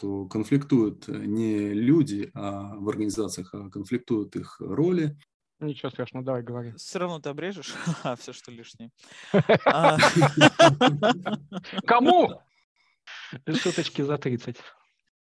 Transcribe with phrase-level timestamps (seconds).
[0.00, 5.14] что конфликтуют не люди а в организациях, а конфликтуют их роли.
[5.60, 6.72] Ничего страшного, давай говори.
[6.78, 7.74] Все равно ты обрежешь
[8.18, 8.90] все, что лишнее.
[9.66, 9.98] А.
[11.86, 12.40] Кому?
[13.46, 14.56] Шуточки за 30.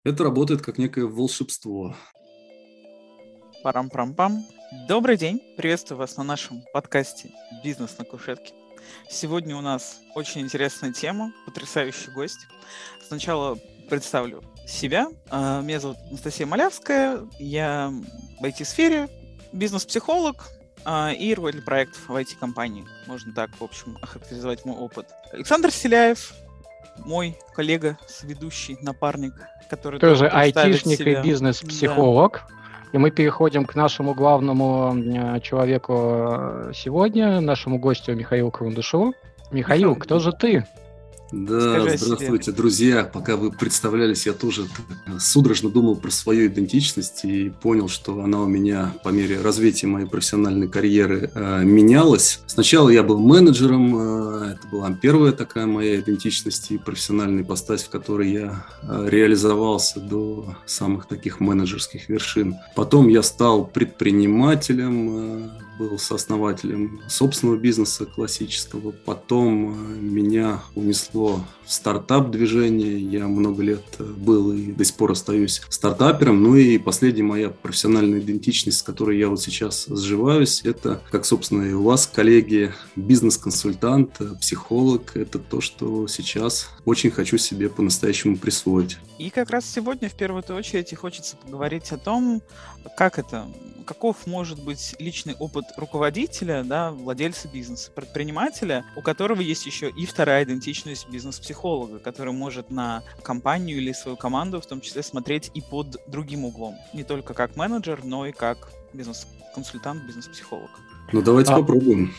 [0.05, 1.93] Это работает как некое волшебство.
[3.63, 4.45] Парам-прам-пам.
[4.87, 5.41] Добрый день.
[5.57, 7.31] Приветствую вас на нашем подкасте
[7.65, 8.53] «Бизнес на кушетке».
[9.09, 12.47] Сегодня у нас очень интересная тема, потрясающий гость.
[13.05, 13.59] Сначала
[13.89, 15.07] представлю себя.
[15.29, 17.19] А, меня зовут Анастасия Малявская.
[17.39, 17.91] Я
[18.39, 19.09] в IT-сфере,
[19.51, 20.47] бизнес-психолог
[20.85, 22.85] а, и руководитель проектов в IT-компании.
[23.07, 25.07] Можно так, в общем, охарактеризовать мой опыт.
[25.33, 26.33] Александр Селяев,
[26.97, 29.33] мой коллега, сведущий, напарник,
[29.69, 31.19] который тоже айтишник себя.
[31.19, 32.45] и бизнес-психолог.
[32.47, 32.55] Да.
[32.91, 39.13] И мы переходим к нашему главному человеку э, сегодня, нашему гостю Михаилу Крундышеву.
[39.51, 40.65] Михаил, Михаил, кто же ты?
[41.31, 43.03] Да, Скажи здравствуйте, друзья.
[43.03, 44.65] Пока вы представлялись, я тоже
[45.19, 50.07] судорожно думал про свою идентичность и понял, что она у меня по мере развития моей
[50.07, 52.41] профессиональной карьеры э, менялась.
[52.47, 57.89] Сначала я был менеджером, э, это была первая такая моя идентичность и профессиональная постать, в
[57.89, 62.55] которой я э, реализовался до самых таких менеджерских вершин.
[62.75, 65.49] Потом я стал предпринимателем, э,
[65.79, 68.91] был сооснователем собственного бизнеса классического.
[68.91, 72.99] Потом э, меня унесло в стартап-движение.
[72.99, 76.41] Я много лет э, был и до сих пор остаюсь стартапером.
[76.41, 81.61] Ну и последняя моя профессиональная идентичность, с которой я вот сейчас сживаюсь, это, как, собственно,
[81.61, 85.15] и у вас, коллеги, бизнес-консультант, э, психолог.
[85.15, 88.97] Это то, что сейчас очень хочу себе по-настоящему присвоить.
[89.19, 92.41] И как раз сегодня в первую очередь хочется поговорить о том,
[92.97, 93.45] как это
[93.89, 100.05] каков может быть личный опыт руководителя, да, владельца бизнеса, предпринимателя, у которого есть еще и
[100.05, 101.58] вторая идентичность бизнес-психолога,
[102.03, 106.75] который может на компанию или свою команду в том числе смотреть и под другим углом.
[106.93, 110.69] Не только как менеджер, но и как бизнес-консультант, бизнес-психолог.
[111.11, 111.57] Ну давайте а...
[111.57, 112.13] попробуем.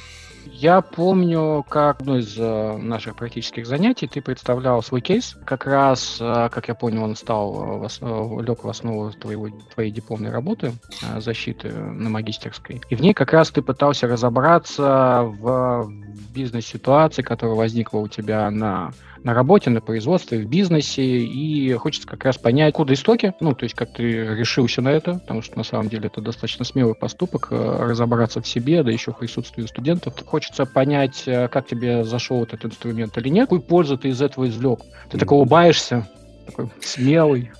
[0.47, 5.37] Я помню, как одно из э, наших практических занятий ты представлял свой кейс.
[5.45, 9.49] Как раз, э, как я понял, он стал э, в основу, лег в основу твоего,
[9.75, 10.73] твоей дипломной работы
[11.19, 12.81] защиты на магистерской.
[12.89, 15.91] И в ней как раз ты пытался разобраться в
[16.35, 18.93] бизнес-ситуации, которая возникла у тебя на
[19.25, 23.65] на работе, на производстве, в бизнесе, и хочется как раз понять, куда истоки, ну, то
[23.65, 27.49] есть как ты решился на это, потому что на самом деле это достаточно смелый поступок,
[27.51, 30.15] э, разобраться в себе, да еще в присутствии студентов.
[30.25, 34.49] Хочется понять, э, как тебе зашел этот инструмент или нет, какую пользу ты из этого
[34.49, 34.81] извлек.
[35.11, 36.09] Ты так улыбаешься,
[36.47, 37.51] такой смелый,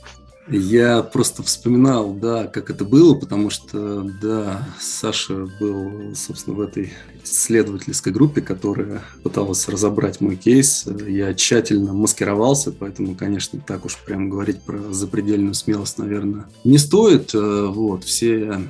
[0.53, 6.93] я просто вспоминал, да, как это было, потому что, да, Саша был, собственно, в этой
[7.25, 10.87] исследовательской группе, которая пыталась разобрать мой кейс.
[11.07, 17.35] Я тщательно маскировался, поэтому, конечно, так уж прям говорить про запредельную смелость, наверное, не стоит.
[17.35, 18.61] Э, вот, все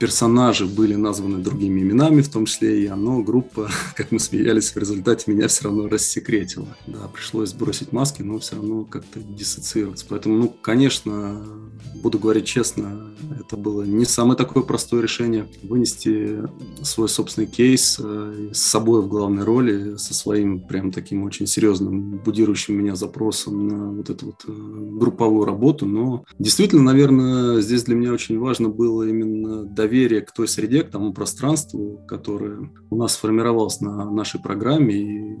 [0.00, 4.76] персонажи были названы другими именами, в том числе и но группа, как мы смеялись, в
[4.76, 6.66] результате меня все равно рассекретила.
[6.86, 10.06] Да, пришлось сбросить маски, но все равно как-то диссоциироваться.
[10.08, 11.44] Поэтому, ну, конечно,
[12.02, 15.46] буду говорить честно, это было не самое такое простое решение.
[15.62, 16.38] Вынести
[16.82, 22.18] свой собственный кейс э, с собой в главной роли, со своим прям таким очень серьезным,
[22.24, 25.84] будирующим меня запросом на вот эту вот э, групповую работу.
[25.84, 30.84] Но действительно, наверное, здесь для меня очень важно было именно доверие доверие к той среде,
[30.84, 35.36] к тому пространству, которое у нас сформировалось на нашей программе, и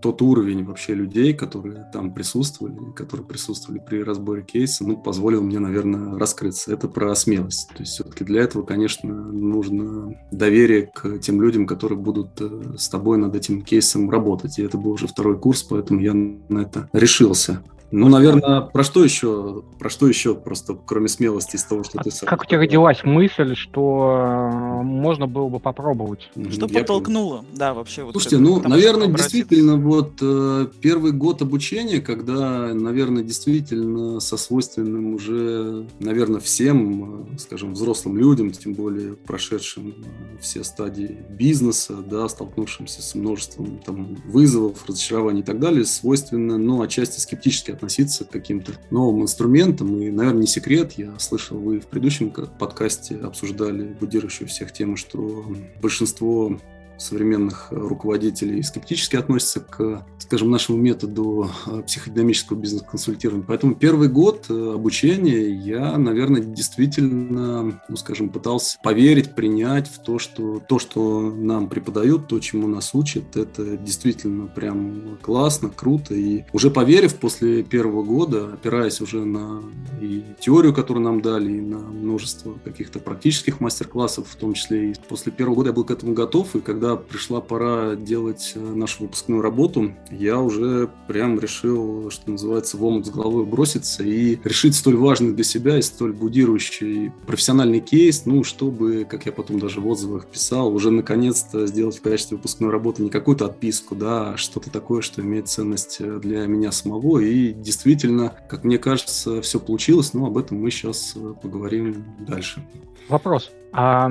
[0.00, 5.58] тот уровень вообще людей, которые там присутствовали, которые присутствовали при разборе кейса, ну, позволил мне,
[5.58, 6.72] наверное, раскрыться.
[6.72, 7.68] Это про смелость.
[7.70, 12.88] То есть все-таки для этого, конечно, нужно доверие к тем людям, которые будут э, с
[12.88, 14.60] тобой над этим кейсом работать.
[14.60, 17.64] И это был уже второй курс, поэтому я на это решился.
[17.90, 19.62] Ну, наверное, про что еще?
[19.78, 22.28] Про что еще просто, кроме смелости из того, что а ты сам?
[22.28, 26.30] Как у тебя родилась мысль, что э, можно было бы попробовать?
[26.50, 28.04] Что Я подтолкнуло, да, вообще.
[28.04, 35.14] Вот Слушайте, ну, наверное, действительно, вот э, первый год обучения, когда, наверное, действительно со свойственным
[35.14, 39.94] уже, наверное, всем, э, скажем, взрослым людям, тем более прошедшим
[40.40, 46.82] все стадии бизнеса, да, столкнувшимся с множеством там вызовов, разочарований и так далее, свойственно, ну,
[46.82, 50.00] отчасти скептически относиться к каким-то новым инструментам.
[50.00, 55.46] И, наверное, не секрет, я слышал, вы в предыдущем подкасте обсуждали будирующую всех тему, что
[55.80, 56.58] большинство
[56.98, 63.44] современных руководителей скептически относятся к, скажем, нашему методу э, психодинамического бизнес-консультирования.
[63.46, 70.18] Поэтому первый год э, обучения я, наверное, действительно, ну, скажем, пытался поверить, принять в то,
[70.18, 76.14] что то, что нам преподают, то, чему нас учат, это действительно прям классно, круто.
[76.14, 79.62] И уже поверив после первого года, опираясь уже на
[80.00, 84.94] и теорию, которую нам дали, и на множество каких-то практических мастер-классов, в том числе и
[85.08, 89.04] после первого года я был к этому готов, и когда пришла пора делать э, нашу
[89.04, 94.74] выпускную работу, я уже прям решил, что называется, в омут с головой броситься и решить
[94.74, 99.80] столь важный для себя и столь будирующий профессиональный кейс, ну, чтобы, как я потом даже
[99.80, 104.36] в отзывах писал, уже наконец-то сделать в качестве выпускной работы не какую-то отписку, да, а
[104.36, 107.18] что-то такое, что имеет ценность э, для меня самого.
[107.18, 112.64] И действительно, как мне кажется, все получилось, но об этом мы сейчас э, поговорим дальше.
[113.08, 113.50] Вопрос.
[113.72, 114.08] А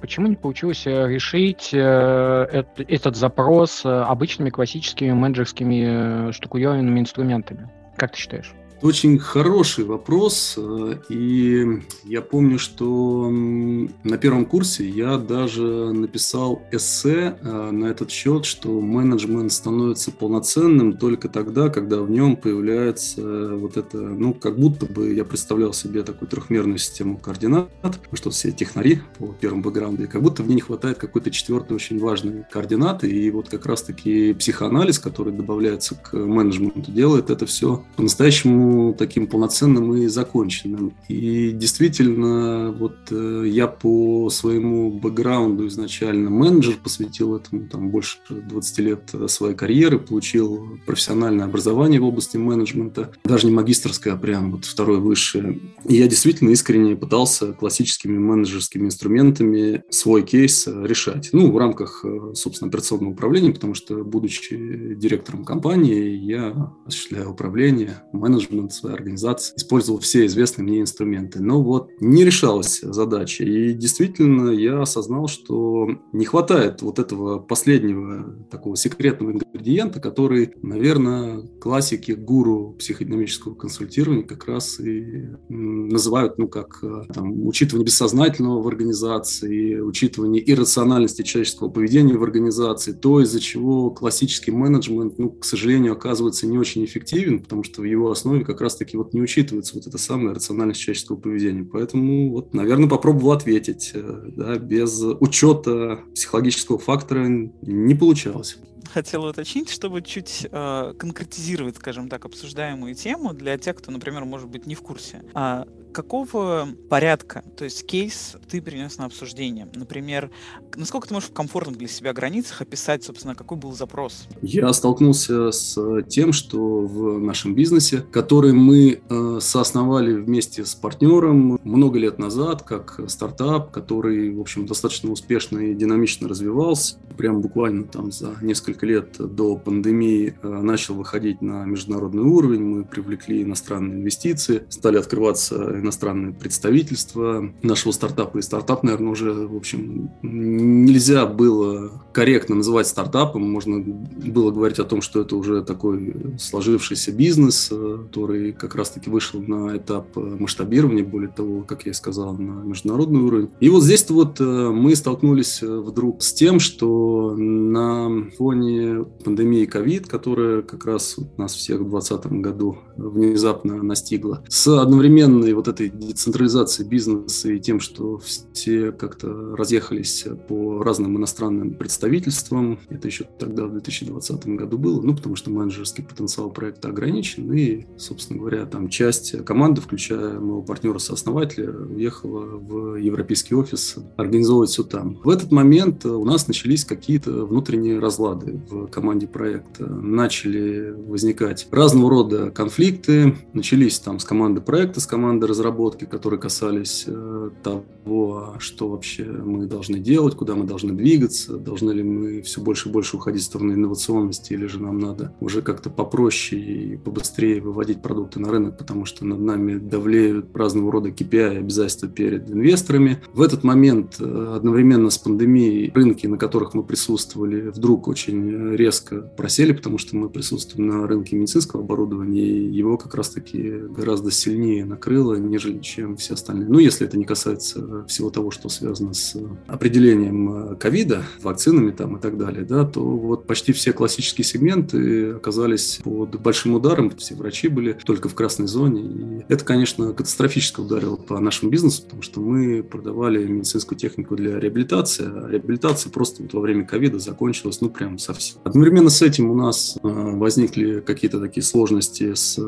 [0.00, 7.70] почему не получилось э, решить э, этот запрос э, обычными классическими менеджерскими штукуевыми инструментами?
[7.96, 8.52] Как ты считаешь?
[8.80, 17.36] Очень хороший вопрос, э, и я помню, что на первом курсе я даже написал эссе
[17.40, 23.76] э, на этот счет, что менеджмент становится полноценным только тогда, когда в нем появляется вот
[23.76, 27.68] это, ну, как будто бы я представлял себе такую трехмерную систему координат,
[28.12, 31.74] что все технари по первому бэкграунду, и как будто в ней не хватает какой-то четвертой
[31.74, 37.84] очень важной координаты, и вот как раз-таки психоанализ, который добавляется к менеджменту, делает это все
[37.96, 38.67] по-настоящему
[38.98, 40.94] таким полноценным и законченным.
[41.08, 48.78] И действительно, вот э, я по своему бэкграунду изначально менеджер, посвятил этому там больше 20
[48.78, 54.64] лет своей карьеры, получил профессиональное образование в области менеджмента, даже не магистрское, а прям вот
[54.64, 55.60] второе высшее.
[55.88, 61.30] И я действительно искренне пытался классическими менеджерскими инструментами свой кейс решать.
[61.32, 68.02] Ну, в рамках, э, собственно, операционного управления, потому что, будучи директором компании, я осуществляю управление,
[68.12, 71.40] менеджмент менеджмент своей организации, использовал все известные мне инструменты.
[71.40, 73.44] Но вот не решалась задача.
[73.44, 81.42] И действительно я осознал, что не хватает вот этого последнего такого секретного ингредиента, который, наверное,
[81.60, 88.68] классики гуру психодинамического консультирования как раз и называют, ну, как э, там, учитывание бессознательного в
[88.68, 95.92] организации, учитывание иррациональности человеческого поведения в организации, то, из-за чего классический менеджмент, ну, к сожалению,
[95.92, 99.86] оказывается не очень эффективен, потому что в его основе как раз-таки вот не учитывается вот
[99.86, 101.64] эта самая рациональность человеческого поведения.
[101.64, 103.92] Поэтому вот, наверное, попробовал ответить.
[103.94, 107.26] Э, да, без учета психологического фактора
[107.62, 108.58] не получалось
[108.92, 114.48] хотел уточнить, чтобы чуть э, конкретизировать, скажем так, обсуждаемую тему для тех, кто, например, может
[114.48, 115.22] быть не в курсе.
[115.34, 115.66] А
[115.98, 119.66] какого порядка, то есть кейс ты принес на обсуждение?
[119.74, 120.30] Например,
[120.76, 124.28] насколько ты можешь в комфортных для себя границах описать, собственно, какой был запрос?
[124.40, 125.76] Я столкнулся с
[126.08, 132.62] тем, что в нашем бизнесе, который мы э, соосновали вместе с партнером много лет назад,
[132.62, 138.86] как стартап, который, в общем, достаточно успешно и динамично развивался, прям буквально там за несколько
[138.86, 145.80] лет до пандемии э, начал выходить на международный уровень, мы привлекли иностранные инвестиции, стали открываться
[145.88, 148.38] иностранные представительства нашего стартапа.
[148.38, 153.50] И стартап, наверное, уже, в общем, нельзя было корректно называть стартапом.
[153.50, 159.10] Можно было говорить о том, что это уже такой сложившийся бизнес, э, который как раз-таки
[159.10, 163.50] вышел на этап масштабирования, более того, как я и сказал, на международный уровень.
[163.60, 169.64] И вот здесь вот э, мы столкнулись э, вдруг с тем, что на фоне пандемии
[169.64, 175.88] ковид, которая как раз нас всех в 2020 году внезапно настигла, с одновременной вот этой
[175.88, 178.20] децентрализацией бизнеса и тем, что
[178.52, 185.14] все как-то разъехались по разным иностранным представительствам, это еще тогда в 2020 году было, ну,
[185.14, 191.70] потому что менеджерский потенциал проекта ограничен, и, собственно говоря, там часть команды, включая моего партнера-сооснователя,
[191.70, 195.20] уехала в европейский офис организовывать все там.
[195.22, 199.86] В этот момент у нас начались какие-то внутренние разлады в команде проекта.
[199.86, 207.04] Начали возникать разного рода конфликты, начались там с команды проекта, с команды разработки, которые касались
[207.06, 212.60] э, того, что вообще мы должны делать, куда мы должны двигаться, должны ли мы все
[212.60, 216.96] больше и больше уходить в сторону инновационности, или же нам надо уже как-то попроще и
[216.96, 222.48] побыстрее выводить продукты на рынок, потому что над нами давлеют разного рода KPI обязательства перед
[222.50, 223.18] инвесторами.
[223.32, 229.20] В этот момент э, одновременно с пандемией рынки, на которых мы присутствовали, вдруг очень резко
[229.20, 234.84] просели, потому что мы присутствуем на рынке медицинского оборудования, и его как раз-таки гораздо сильнее
[234.84, 236.68] накрыло, нежели чем все остальные.
[236.68, 239.36] Ну, если это не касается всего того, что связано с
[239.66, 246.00] определением ковида, вакцинами там и так далее, да, то вот почти все классические сегменты оказались
[246.02, 251.16] под большим ударом, все врачи были только в красной зоне, и это, конечно, катастрофически ударило
[251.16, 256.52] по нашему бизнесу, потому что мы продавали медицинскую технику для реабилитации, а реабилитация просто вот
[256.54, 258.58] во время ковида закончилась, ну, прям совсем.
[258.64, 262.62] Одновременно с этим у нас э, возникли какие-то такие сложности с э,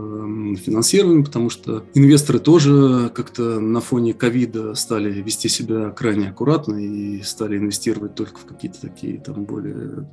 [0.56, 2.69] финансированием, потому что инвесторы тоже
[3.14, 8.80] как-то на фоне ковида стали вести себя крайне аккуратно и стали инвестировать только в какие-то
[8.80, 10.06] такие там более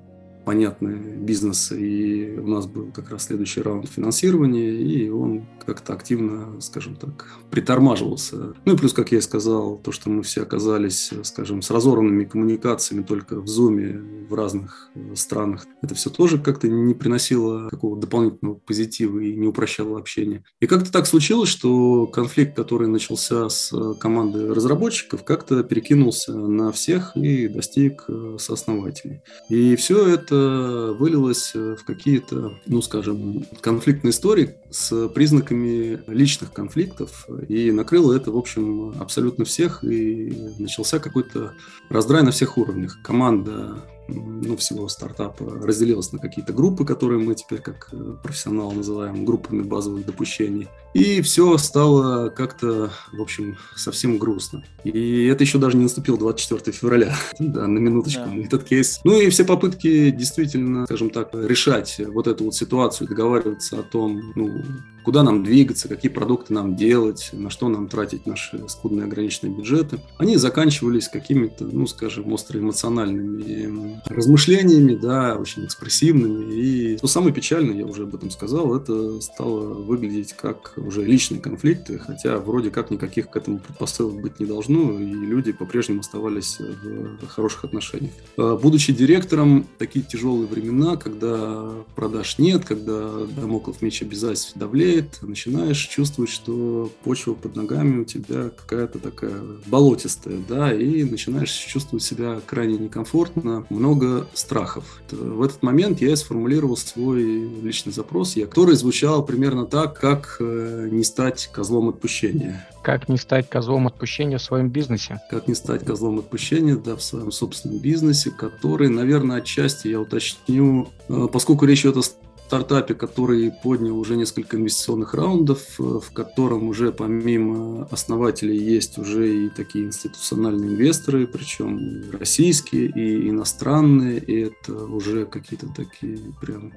[0.47, 6.61] понятные бизнесы, и у нас был как раз следующий раунд финансирования, и он как-то активно,
[6.61, 8.53] скажем так, притормаживался.
[8.63, 12.23] Ну и плюс, как я и сказал, то, что мы все оказались, скажем, с разорванными
[12.23, 18.55] коммуникациями только в Zoom в разных странах, это все тоже как-то не приносило какого-то дополнительного
[18.55, 20.45] позитива и не упрощало общение.
[20.61, 27.17] И как-то так случилось, что конфликт, который начался с командой разработчиков, как-то перекинулся на всех
[27.17, 28.05] и достиг
[28.37, 29.19] сооснователей.
[29.49, 37.27] И все это вылилось э, в какие-то, ну, скажем, конфликтные истории с признаками личных конфликтов,
[37.47, 41.53] и накрыло это, в общем, абсолютно всех, и начался какой-то
[41.89, 42.97] раздрай на всех уровнях.
[43.03, 49.25] Команда ну, всего стартапа разделилась на какие-то группы, которые мы теперь как э, профессионалы называем
[49.25, 50.67] группами базовых допущений.
[50.97, 54.63] И все стало как-то, в общем, совсем грустно.
[54.83, 58.35] И это еще даже не наступил 24 февраля, да, на минуточку, да.
[58.35, 58.99] этот кейс.
[59.03, 64.33] Ну и все попытки действительно, скажем так, решать вот эту вот ситуацию, договариваться о том,
[64.35, 64.63] ну,
[65.07, 69.99] куда нам двигаться, какие продукты нам делать, на что нам тратить наши скудные ограниченные бюджеты,
[70.17, 76.53] они заканчивались какими-то, ну, скажем, остроэмоциональными размышлениями, да, очень экспрессивными.
[76.53, 81.41] И что самое печальное, я уже об этом сказал, это стало выглядеть как уже личные
[81.41, 86.59] конфликты, хотя вроде как никаких к этому предпосылок быть не должно, и люди по-прежнему оставались
[86.59, 88.13] в хороших отношениях.
[88.37, 95.79] А, будучи директором, такие тяжелые времена, когда продаж нет, когда домоклов меч обязательств давлеет, начинаешь
[95.87, 102.39] чувствовать, что почва под ногами у тебя какая-то такая болотистая, да, и начинаешь чувствовать себя
[102.45, 105.01] крайне некомфортно, много страхов.
[105.11, 107.23] В этот момент я сформулировал свой
[107.61, 112.67] личный запрос, который звучал примерно так, как э, не стать козлом отпущения.
[112.83, 115.19] Как не стать козлом отпущения в своем бизнесе?
[115.29, 120.89] Как не стать козлом отпущения, да, в своем собственном бизнесе, который, наверное, отчасти я уточню,
[121.09, 122.03] э, поскольку речь идет о
[122.47, 129.45] стартапе, который поднял уже несколько инвестиционных раундов, э, в котором уже помимо основателей есть уже
[129.45, 136.71] и такие институциональные инвесторы, причем российские и иностранные, и это уже какие-то такие прям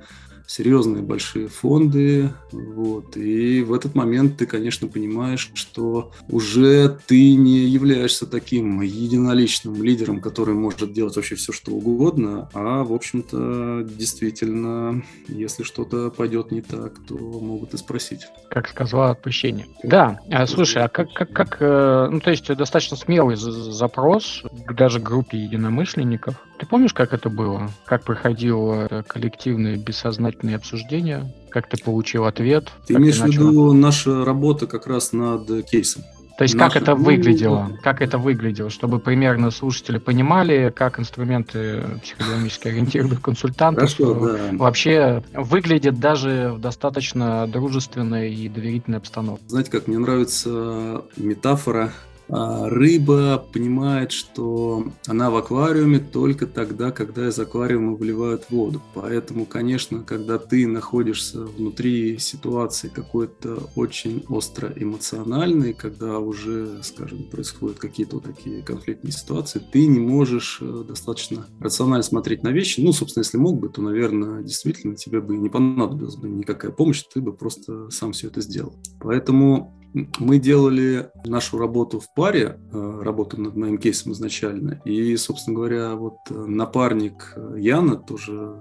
[0.51, 7.61] серьезные большие фонды, вот, и в этот момент ты, конечно, понимаешь, что уже ты не
[7.61, 15.05] являешься таким единоличным лидером, который может делать вообще все, что угодно, а, в общем-то, действительно,
[15.29, 18.23] если что-то пойдет не так, то могут и спросить.
[18.51, 19.69] Как сказала отпущение.
[19.85, 24.99] Да, а, слушай, а как, как, как, э, ну, то есть достаточно смелый запрос даже
[24.99, 26.35] группе единомышленников.
[26.59, 27.71] Ты помнишь, как это было?
[27.87, 31.33] Как проходило коллективное бессознательное предварительные обсуждения?
[31.51, 32.69] Как ты получил ответ?
[32.87, 36.03] Ты имеешь в виду наша работа как раз над кейсом?
[36.39, 36.73] То есть Наша...
[36.73, 37.79] как это выглядело?
[37.83, 44.39] Как это выглядело, чтобы примерно слушатели понимали, как инструменты психодинамически ориентированных консультантов Хорошо, да.
[44.53, 49.45] вообще выглядят даже в достаточно дружественной и доверительной обстановке.
[49.49, 51.93] Знаете, как мне нравится метафора
[52.31, 58.81] рыба понимает, что она в аквариуме только тогда, когда из аквариума выливают воду.
[58.95, 67.79] Поэтому, конечно, когда ты находишься внутри ситуации какой-то очень остро эмоциональной, когда уже, скажем, происходят
[67.79, 72.81] какие-то вот такие конфликтные ситуации, ты не можешь э, достаточно рационально смотреть на вещи.
[72.81, 77.03] Ну, собственно, если мог бы, то, наверное, действительно тебе бы не понадобилась бы никакая помощь,
[77.13, 78.75] ты бы просто сам все это сделал.
[79.01, 84.81] Поэтому мы делали нашу работу в паре, э, работу над моим кейсом изначально.
[84.85, 88.57] И, собственно говоря, вот э, напарник э, Яна, тоже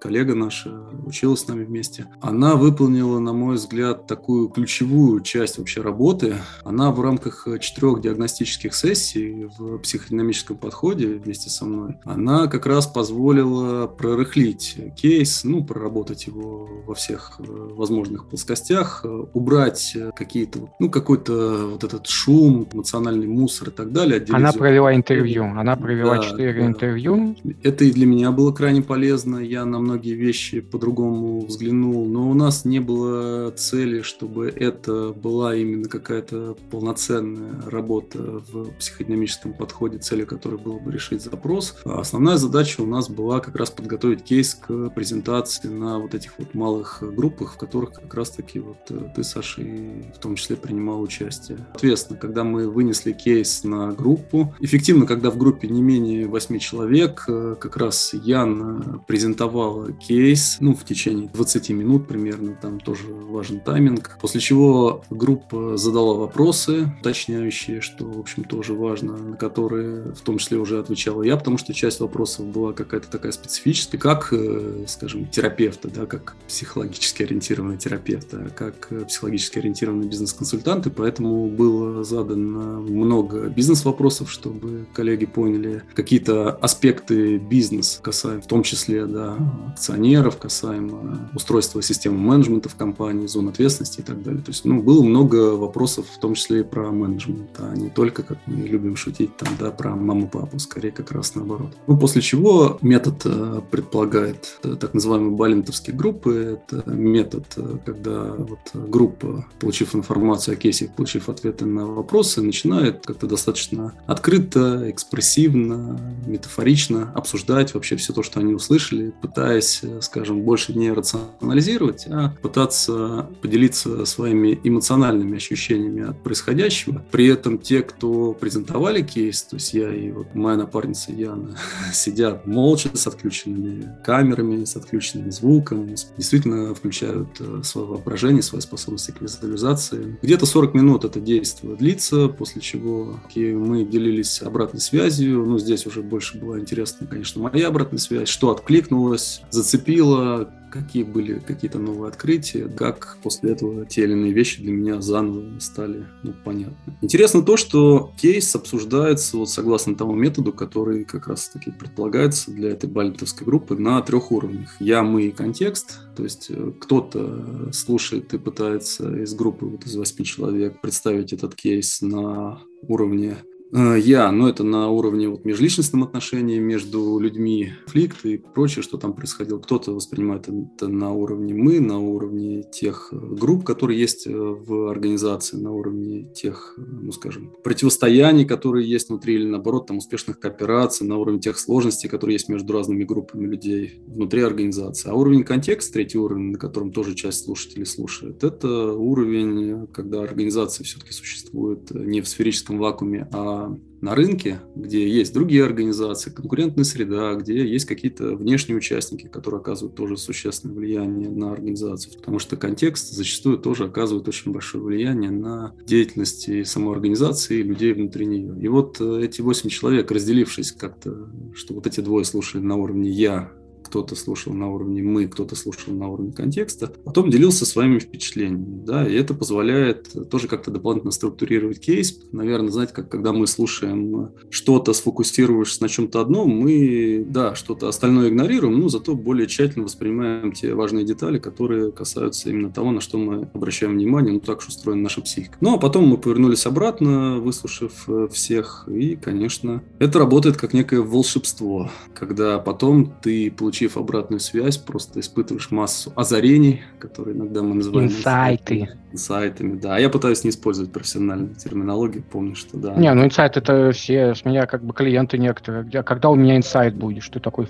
[0.00, 0.70] коллега наша,
[1.04, 2.06] училась с нами вместе.
[2.20, 6.36] Она выполнила, на мой взгляд, такую ключевую часть вообще работы.
[6.64, 12.86] Она в рамках четырех диагностических сессий в психодинамическом подходе вместе со мной, она как раз
[12.86, 21.84] позволила прорыхлить кейс, ну, проработать его во всех возможных плоскостях, убрать какие-то ну, какой-то вот
[21.84, 24.24] этот шум, эмоциональный мусор и так далее.
[24.30, 27.36] Она провела интервью, она провела четыре да, интервью.
[27.62, 32.34] Это и для меня было крайне полезно, я на многие вещи по-другому взглянул, но у
[32.34, 40.26] нас не было цели, чтобы это была именно какая-то полноценная работа в психодинамическом подходе, целью
[40.26, 41.76] которой было бы решить запрос.
[41.84, 46.32] А основная задача у нас была как раз подготовить кейс к презентации на вот этих
[46.38, 50.56] вот малых группах, в которых как раз-таки вот э, ты, Саша, и в том числе
[50.64, 51.58] принимал участие.
[51.72, 57.24] Соответственно, когда мы вынесли кейс на группу, эффективно, когда в группе не менее 8 человек,
[57.28, 63.60] э, как раз Ян презентовала кейс, ну, в течение 20 минут примерно, там тоже важен
[63.60, 70.20] тайминг, после чего группа задала вопросы, уточняющие, что, в общем, тоже важно, на которые в
[70.22, 74.84] том числе уже отвечала я, потому что часть вопросов была какая-то такая специфическая, как, э,
[74.86, 80.53] скажем, терапевта, да, как психологически ориентированный терапевта, как психологически ориентированный бизнес-консультант,
[80.86, 88.62] и поэтому было задано много бизнес-вопросов, чтобы коллеги поняли какие-то аспекты бизнеса, касаемо в том
[88.62, 89.36] числе да,
[89.68, 94.42] акционеров, касаемо устройства системы менеджмента в компании, зон ответственности и так далее.
[94.42, 98.22] То есть ну, было много вопросов, в том числе и про менеджмент, а не только,
[98.22, 101.76] как мы любим шутить, там, да, про маму-папу, скорее как раз наоборот.
[101.86, 106.58] Ну, после чего метод э, предполагает э, так называемые балентовские группы.
[106.58, 113.04] Это метод, э, когда вот группа, получив информацию о кейсе, получив ответы на вопросы, начинает
[113.06, 120.72] как-то достаточно открыто, экспрессивно, метафорично обсуждать вообще все то, что они услышали, пытаясь, скажем, больше
[120.74, 127.02] не рационализировать, а пытаться поделиться своими эмоциональными ощущениями от происходящего.
[127.10, 131.56] При этом те, кто презентовали кейс, то есть я и вот моя напарница Яна,
[131.92, 139.10] сидят молча с отключенными камерами, с отключенным звуком, действительно включают э, свое воображение, свои способности
[139.10, 140.18] к визуализации.
[140.34, 145.46] Где-то 40 минут это действие длится, после чего мы делились обратной связью.
[145.46, 151.38] Ну, здесь уже больше была интересна, конечно, моя обратная связь, что откликнулось, зацепило, какие были
[151.38, 156.34] какие-то новые открытия, как после этого те или иные вещи для меня заново стали ну,
[156.44, 156.74] понятны.
[157.00, 162.70] Интересно то, что кейс обсуждается вот согласно тому методу, который как раз таки предполагается для
[162.70, 164.74] этой бальтовской группы на трех уровнях.
[164.80, 169.94] Я, мы и контекст, то есть э, кто-то слушает и пытается из группы вот из
[169.94, 173.36] восьми человек представить этот кейс на уровне
[173.80, 179.12] я, но это на уровне вот межличностном отношении между людьми, конфликт и прочее, что там
[179.12, 179.58] происходило.
[179.58, 184.88] Кто-то воспринимает это на уровне мы, на уровне тех э, групп, которые есть э, в
[184.90, 191.06] организации, на уровне тех, ну скажем, противостояний, которые есть внутри, или наоборот, там успешных коопераций,
[191.06, 195.10] на уровне тех сложностей, которые есть между разными группами людей внутри организации.
[195.10, 200.84] А уровень контекст, третий уровень, на котором тоже часть слушателей слушает, это уровень, когда организация
[200.84, 203.63] все-таки существует не в сферическом вакууме, а
[204.00, 209.96] на рынке, где есть другие организации, конкурентная среда, где есть какие-то внешние участники, которые оказывают
[209.96, 215.74] тоже существенное влияние на организацию, потому что контекст зачастую тоже оказывает очень большое влияние на
[215.86, 218.54] деятельность самой организации и людей внутри нее.
[218.60, 223.10] И вот э, эти восемь человек, разделившись как-то, что вот эти двое слушали на уровне
[223.10, 223.52] «я»,
[223.94, 229.06] кто-то слушал на уровне мы, кто-то слушал на уровне контекста, потом делился своими впечатлениями, да,
[229.06, 232.18] и это позволяет тоже как-то дополнительно структурировать кейс.
[232.32, 238.30] Наверное, знаете, как когда мы слушаем что-то, сфокусируешься на чем-то одном, мы, да, что-то остальное
[238.30, 243.16] игнорируем, но зато более тщательно воспринимаем те важные детали, которые касаются именно того, на что
[243.16, 245.56] мы обращаем внимание, ну так уж устроена наша психика.
[245.60, 251.00] Ну, а потом мы повернулись обратно, выслушав э, всех, и, конечно, это работает как некое
[251.00, 257.74] волшебство, когда потом ты получаешь получив обратную связь, просто испытываешь массу озарений, которые иногда мы
[257.74, 258.08] называем...
[258.08, 258.88] Инсайты.
[259.14, 259.94] Инсайтами, да.
[259.94, 262.94] А я пытаюсь не использовать профессиональную терминологию, помню, что да.
[262.96, 265.84] Не, ну инсайт это все с меня как бы клиенты некоторые.
[265.84, 267.68] Где, когда у меня инсайт будет, что такой...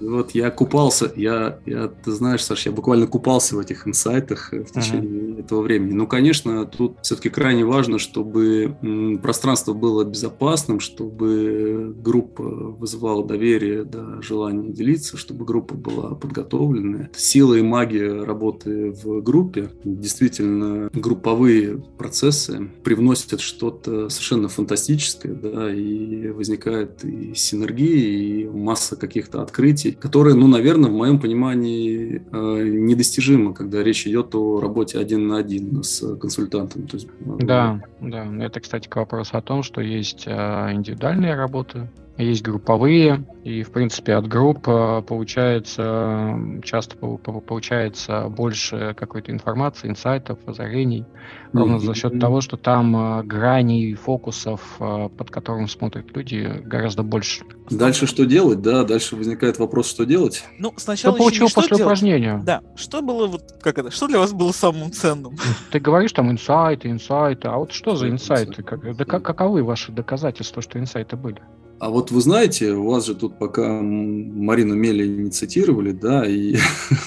[0.00, 4.62] Вот я купался, я, я, ты знаешь, Саш, я буквально купался в этих инсайтах э,
[4.62, 5.40] в течение uh-huh.
[5.40, 5.92] этого времени.
[5.92, 8.76] Ну, конечно, тут все-таки крайне важно, чтобы
[9.22, 17.10] пространство было безопасным, чтобы группа вызывала доверие, да, желание делиться, чтобы группа была подготовленная.
[17.16, 20.57] Сила и магия работы в группе, действительно,
[20.92, 29.92] групповые процессы привносят что-то совершенно фантастическое, да, и возникает и синергия, и масса каких-то открытий,
[29.92, 35.38] которые, ну, наверное, в моем понимании э, недостижимы, когда речь идет о работе один на
[35.38, 36.86] один с консультантом.
[36.86, 38.26] То есть, да, да.
[38.44, 40.30] Это, кстати, к вопросу о том, что есть э,
[40.72, 41.88] индивидуальные работы,
[42.24, 50.38] есть групповые, и, в принципе, от групп э, получается, часто получается больше какой-то информации, инсайтов,
[50.46, 51.06] озарений,
[51.52, 51.86] ровно mm-hmm.
[51.86, 57.44] за счет того, что там э, граней, фокусов, э, под которым смотрят люди, гораздо больше.
[57.70, 58.82] Дальше что делать, да?
[58.84, 60.44] Дальше возникает вопрос, что делать?
[60.58, 61.82] Ну, сначала что получил после делать.
[61.82, 62.42] упражнения?
[62.44, 62.62] Да.
[62.74, 65.36] Что было вот, как это, что для вас было самым ценным?
[65.70, 68.62] Ты говоришь там инсайты, инсайты, а вот что за инсайты?
[68.62, 71.40] Как, да, как, каковы ваши доказательства, что инсайты были?
[71.80, 76.56] А вот вы знаете, у вас же тут пока Марину Мели не цитировали, да, и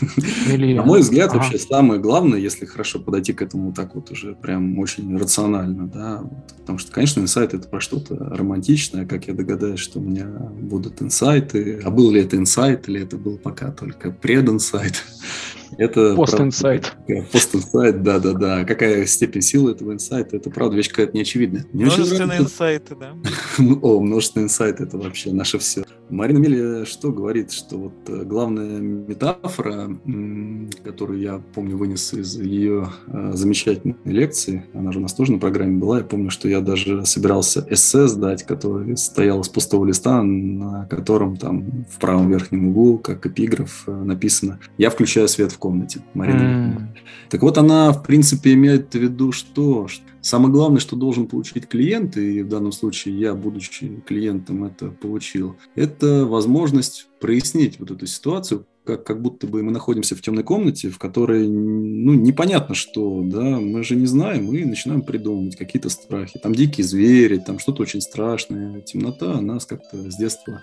[0.47, 0.73] Мели...
[0.73, 1.39] на мой взгляд, ага.
[1.39, 6.23] вообще самое главное, если хорошо подойти к этому так вот уже прям очень рационально, да,
[6.59, 11.01] потому что, конечно, инсайт это про что-то романтичное, как я догадаюсь, что у меня будут
[11.01, 15.03] инсайты, а был ли это инсайт, или это был пока только прединсайт.
[15.77, 16.93] Это Пост-инсайт.
[17.31, 18.65] Пост-инсайт, да-да-да.
[18.65, 20.37] Какая степень силы этого инсайта?
[20.37, 21.65] Это, правда, вещь какая-то неочевидная.
[21.71, 23.13] Мне множественные инсайты, да.
[23.81, 25.83] О, множественные инсайты– это вообще наше все.
[26.11, 29.89] Марина Мели что говорит, что вот э, главная метафора,
[30.83, 35.39] которую я помню вынес из ее э, замечательной лекции, она же у нас тоже на
[35.39, 40.21] программе была, я помню, что я даже собирался эссе сдать, который стоял из пустого листа,
[40.21, 45.57] на котором там в правом верхнем углу, как эпиграф, э, написано «Я включаю свет в
[45.57, 46.01] комнате».
[46.13, 46.41] Марина.
[46.41, 46.81] Mm.
[47.29, 49.87] Так вот, она, в принципе, имеет в виду, что
[50.21, 55.57] Самое главное, что должен получить клиент, и в данном случае я, будучи клиентом, это получил,
[55.75, 60.89] это возможность прояснить вот эту ситуацию, как, как будто бы мы находимся в темной комнате,
[60.89, 66.39] в которой ну, непонятно что, да, мы же не знаем, и начинаем придумывать какие-то страхи.
[66.41, 68.81] Там дикие звери, там что-то очень страшное.
[68.81, 70.61] Темнота нас как-то с детства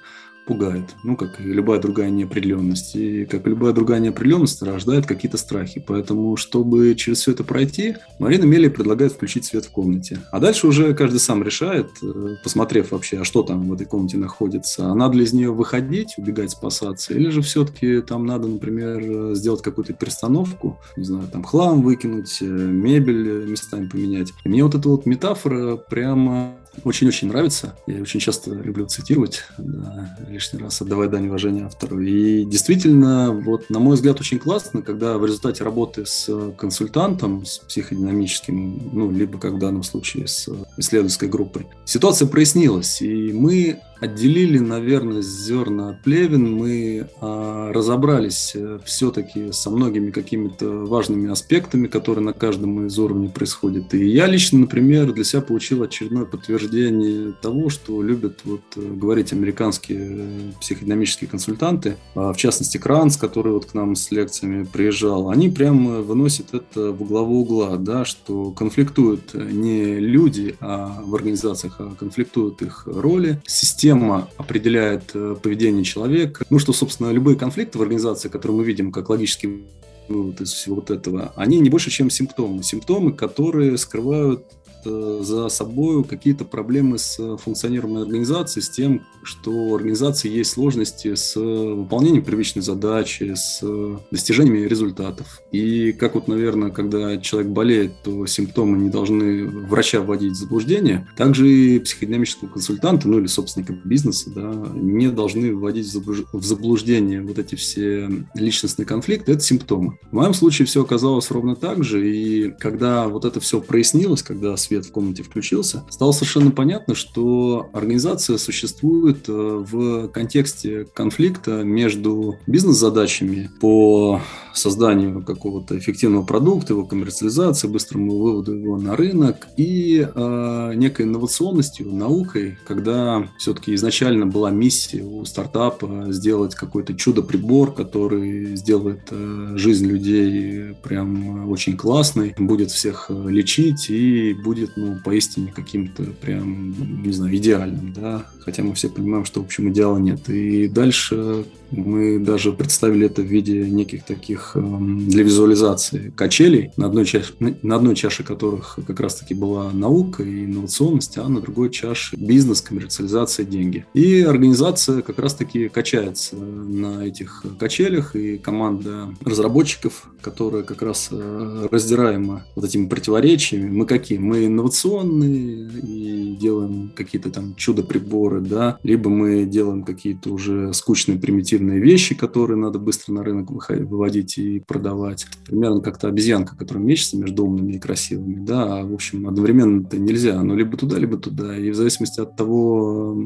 [0.48, 2.96] пугает, ну, как и любая другая неопределенность.
[2.96, 5.84] И как и любая другая неопределенность рождает какие-то страхи.
[5.86, 10.20] Поэтому, чтобы через все это пройти, Марина Мели предлагает включить свет в комнате.
[10.32, 14.16] А дальше уже каждый сам решает, э, посмотрев вообще, а что там в этой комнате
[14.16, 14.90] находится.
[14.90, 19.60] А надо ли из нее выходить, убегать, спасаться, или же все-таки там надо, например, сделать
[19.60, 24.32] какую-то перестановку, не знаю, там хлам выкинуть, э, мебель местами поменять.
[24.44, 27.74] И мне вот эта вот метафора прямо очень-очень нравится.
[27.86, 32.00] Я очень часто люблю цитировать, да, лишний раз отдавая дань уважения автору.
[32.00, 37.58] И действительно, вот, на мой взгляд, очень классно, когда в результате работы с консультантом, с
[37.58, 44.58] психодинамическим, ну, либо, как в данном случае, с исследовательской группой, ситуация прояснилась, и мы отделили,
[44.58, 52.24] наверное, зерна от плевен, мы а, разобрались э, все-таки со многими какими-то важными аспектами, которые
[52.24, 53.92] на каждом из уровней происходят.
[53.94, 59.32] И я лично, например, для себя получил очередное подтверждение того, что любят вот э, говорить
[59.32, 65.30] американские э, психодинамические консультанты, а, в частности Кранц, который вот к нам с лекциями приезжал,
[65.30, 71.76] они прямо выносят это в главу угла, да, что конфликтуют не люди а в организациях,
[71.78, 76.44] а конфликтуют их роли, системы система определяет э, поведение человека.
[76.50, 79.64] Ну, что, собственно, любые конфликты в организации, которые мы видим как логический
[80.08, 82.62] вывод из всего вот этого, они не больше, чем симптомы.
[82.62, 84.44] Симптомы, которые скрывают
[84.84, 91.36] за собой какие-то проблемы с функционированием организации, с тем, что у организации есть сложности с
[91.36, 93.62] выполнением первичной задачи, с
[94.10, 95.40] достижениями результатов.
[95.52, 101.06] И как вот, наверное, когда человек болеет, то симптомы не должны врача вводить в заблуждение,
[101.16, 107.38] также и психодинамического консультанта, ну или собственника бизнеса, да, не должны вводить в заблуждение вот
[107.38, 109.98] эти все личностные конфликты, это симптомы.
[110.10, 114.56] В моем случае все оказалось ровно так же, и когда вот это все прояснилось, когда
[114.68, 122.36] свет в комнате включился, стало совершенно понятно, что организация существует э, в контексте конфликта между
[122.46, 124.20] бизнес-задачами по
[124.58, 131.92] созданию какого-то эффективного продукта, его коммерциализации, быстрому выводу его на рынок и э, некой инновационностью,
[131.92, 139.86] наукой, когда все-таки изначально была миссия у стартапа сделать какой-то чудо-прибор, который сделает э, жизнь
[139.86, 147.12] людей прям очень классной, будет всех э, лечить и будет, ну, поистине каким-то прям, не
[147.12, 150.28] знаю, идеальным, да, хотя мы все понимаем, что, в общем, идеала нет.
[150.28, 156.86] И дальше мы даже представили это в виде неких таких эм, для визуализации качелей, на
[156.86, 161.70] одной, чаше, на одной чаше которых как раз-таки была наука и инновационность, а на другой
[161.70, 163.84] чаше бизнес, коммерциализация, деньги.
[163.94, 171.68] И организация как раз-таки качается на этих качелях, и команда разработчиков, которая как раз э,
[171.70, 174.18] раздираема вот этими противоречиями, мы какие?
[174.18, 181.57] Мы инновационные и делаем какие-то там чудо-приборы, да, либо мы делаем какие-то уже скучные примитивные
[181.58, 185.26] вещи, которые надо быстро на рынок выводить и продавать.
[185.46, 189.98] Примерно как-то обезьянка, которая мечется между умными и красивыми, да, а, в общем, одновременно это
[189.98, 191.56] нельзя, но либо туда, либо туда.
[191.56, 193.16] И в зависимости от того,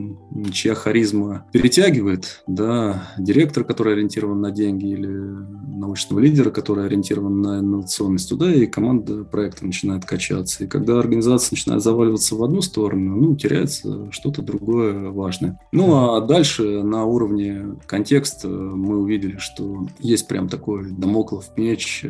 [0.52, 5.08] чья харизма перетягивает, да, директор, который ориентирован на деньги, или
[5.78, 10.64] научного лидера, который ориентирован на инновационность, туда и команда проекта начинает качаться.
[10.64, 15.58] И когда организация начинает заваливаться в одну сторону, ну, теряется что-то другое важное.
[15.72, 22.04] Ну, а дальше на уровне контекста мы увидели, что есть прям такой домоклов меч,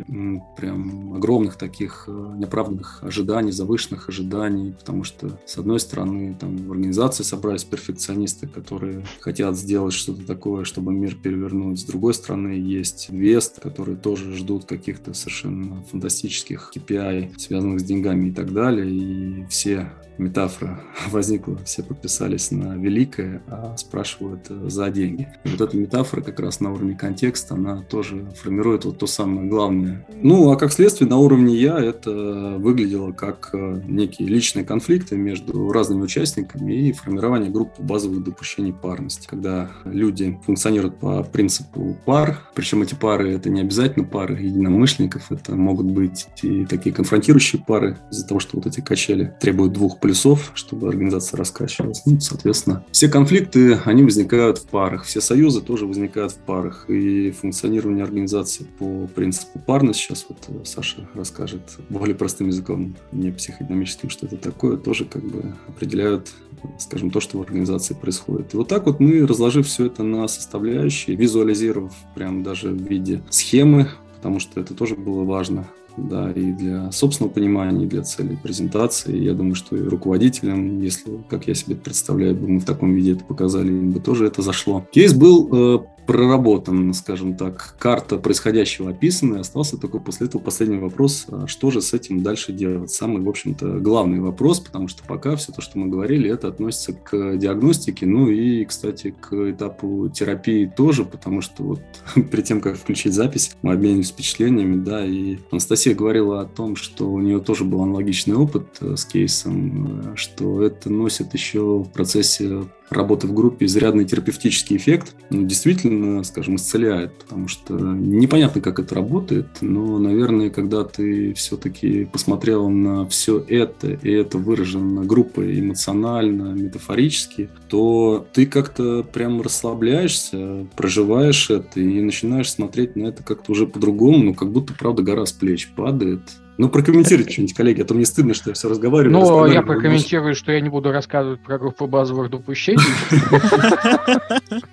[0.57, 6.71] прям огромных таких э, неоправданных ожиданий, завышенных ожиданий, потому что, с одной стороны, там в
[6.71, 11.79] организации собрались перфекционисты, которые хотят сделать что-то такое, чтобы мир перевернуть.
[11.79, 18.29] С другой стороны, есть инвест, которые тоже ждут каких-то совершенно фантастических KPI, связанных с деньгами
[18.29, 18.89] и так далее.
[18.89, 25.27] И все метафора возникла, все подписались на великое, а спрашивают э, за деньги.
[25.43, 29.47] И вот эта метафора как раз на уровне контекста, она тоже формирует вот то самое
[29.47, 30.05] главное.
[30.21, 35.71] Ну, а как следствие, на уровне я это выглядело как э, некие личные конфликты между
[35.71, 42.81] разными участниками и формирование группы базовых допущений парности, когда люди функционируют по принципу пар, причем
[42.81, 48.27] эти пары это не обязательно пары единомышленников, это могут быть и такие конфронтирующие пары из-за
[48.27, 52.01] того, что вот эти качели требуют двух плюсов, чтобы организация раскачивалась.
[52.05, 56.89] Ну, соответственно, все конфликты, они возникают в парах, все союзы тоже возникают в парах.
[56.89, 63.31] И функционирование организации по принципу парности, сейчас вот э, Саша расскажет более простым языком, не
[63.31, 66.33] психодинамическим, что это такое, тоже как бы определяют,
[66.79, 68.53] скажем, то, что в организации происходит.
[68.53, 73.23] И вот так вот мы, разложив все это на составляющие, визуализировав прям даже в виде
[73.29, 73.87] схемы,
[74.17, 75.65] потому что это тоже было важно,
[75.97, 79.17] да, и для собственного понимания, и для целей презентации.
[79.17, 83.13] Я думаю, что и руководителям, если, как я себе представляю, бы мы в таком виде
[83.13, 84.85] это показали, им бы тоже это зашло.
[84.91, 90.77] Кейс был э, проработан, скажем так, карта происходящего описана, и остался только после этого последний
[90.77, 92.91] вопрос, а что же с этим дальше делать?
[92.91, 96.93] Самый, в общем-то, главный вопрос, потому что пока все то, что мы говорили, это относится
[96.93, 101.81] к диагностике, ну и, кстати, к этапу терапии тоже, потому что вот
[102.31, 107.09] перед тем, как включить запись, мы обменились впечатлениями, да, и Анастасия говорила о том, что
[107.09, 111.89] у нее тоже был аналогичный опыт э, с кейсом, э, что это носит еще в
[111.91, 112.63] процессе
[112.93, 118.95] работы в группе изрядный терапевтический эффект, ну, действительно, скажем, исцеляет, потому что непонятно, как это
[118.95, 126.53] работает, но, наверное, когда ты все-таки посмотрел на все это, и это выражено группой эмоционально,
[126.53, 133.67] метафорически, то ты как-то прям расслабляешься, проживаешь это и начинаешь смотреть на это как-то уже
[133.67, 136.21] по-другому, ну, как будто, правда, гора с плеч падает,
[136.57, 139.11] ну, прокомментируйте что-нибудь, коллеги, а то мне стыдно, что я все разговариваю.
[139.13, 142.79] Ну, разговариваю, я прокомментирую, что я не буду рассказывать про группу базовых допущений.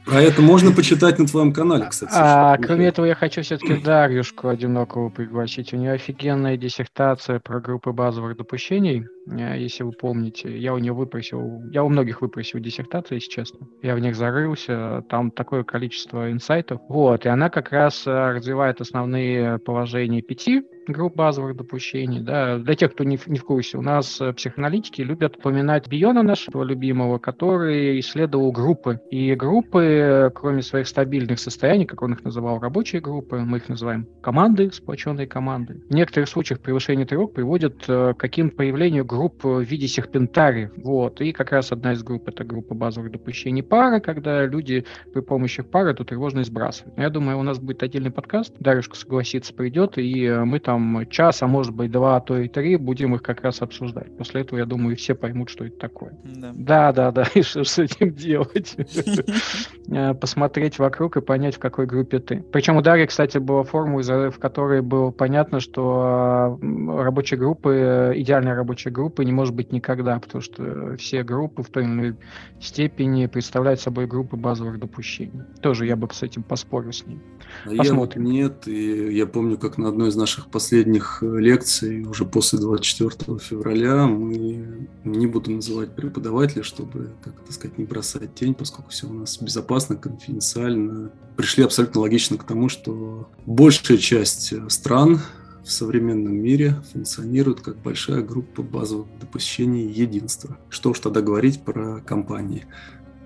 [0.06, 2.12] А это можно почитать на твоем канале, кстати.
[2.14, 5.72] А, кроме этого, я хочу все-таки Дарьюшку Одинокову пригласить.
[5.72, 10.56] У нее офигенная диссертация про группы базовых допущений, э, если вы помните.
[10.58, 13.66] Я у нее выпросил, я у многих выпросил диссертации, если честно.
[13.82, 16.80] Я в них зарылся, там такое количество инсайтов.
[16.88, 20.62] Вот, и она как раз э, развивает основные положения пяти
[20.92, 22.20] групп базовых допущений.
[22.20, 22.58] Да.
[22.58, 26.22] Для тех, кто не в, не в курсе, у нас э, психоаналитики любят упоминать Биона
[26.22, 29.00] нашего любимого, который исследовал группы.
[29.10, 34.06] И группы, кроме своих стабильных состояний, как он их называл, рабочие группы, мы их называем
[34.22, 35.80] команды, сплоченные команды.
[35.88, 40.72] В некоторых случаях превышение тревог приводит э, к каким-то появлению групп в виде серпентариев.
[40.76, 41.20] Вот.
[41.20, 45.62] И как раз одна из групп— это группа базовых допущений пара, когда люди при помощи
[45.62, 46.98] пары эту тревожность сбрасывают.
[46.98, 48.54] Я думаю, у нас будет отдельный подкаст.
[48.58, 52.38] Дарюшка согласится, придет, и э, мы там там час, а может быть два, а то
[52.38, 54.16] и три, будем их как раз обсуждать.
[54.16, 56.12] После этого, я думаю, все поймут, что это такое.
[56.24, 57.26] Да, да, да, да.
[57.34, 58.76] и что с этим делать?
[59.92, 62.44] Э, посмотреть вокруг и понять, в какой группе ты.
[62.52, 68.90] Причем у Дарьи, кстати, была формула, в которой было понятно, что рабочей группы, идеальной рабочей
[68.90, 72.16] группы не может быть никогда, потому что все группы в той или иной
[72.60, 75.42] степени представляют собой группы базовых допущений.
[75.60, 77.18] Тоже я бы с этим поспорил с ней.
[77.66, 78.24] А Посмотрим.
[78.26, 82.58] Я, нет, и я помню, как на одной из наших последних э, лекций, уже после
[82.58, 88.90] 24 февраля, мы не буду называть преподавателя, чтобы, как это сказать, не бросать тень, поскольку
[88.90, 91.12] все у нас безопасно, конфиденциально.
[91.38, 95.22] Пришли абсолютно логично к тому, что большая часть э, стран
[95.64, 100.58] в современном мире функционирует как большая группа базовых допущений единства.
[100.68, 102.66] Что уж тогда говорить про компании.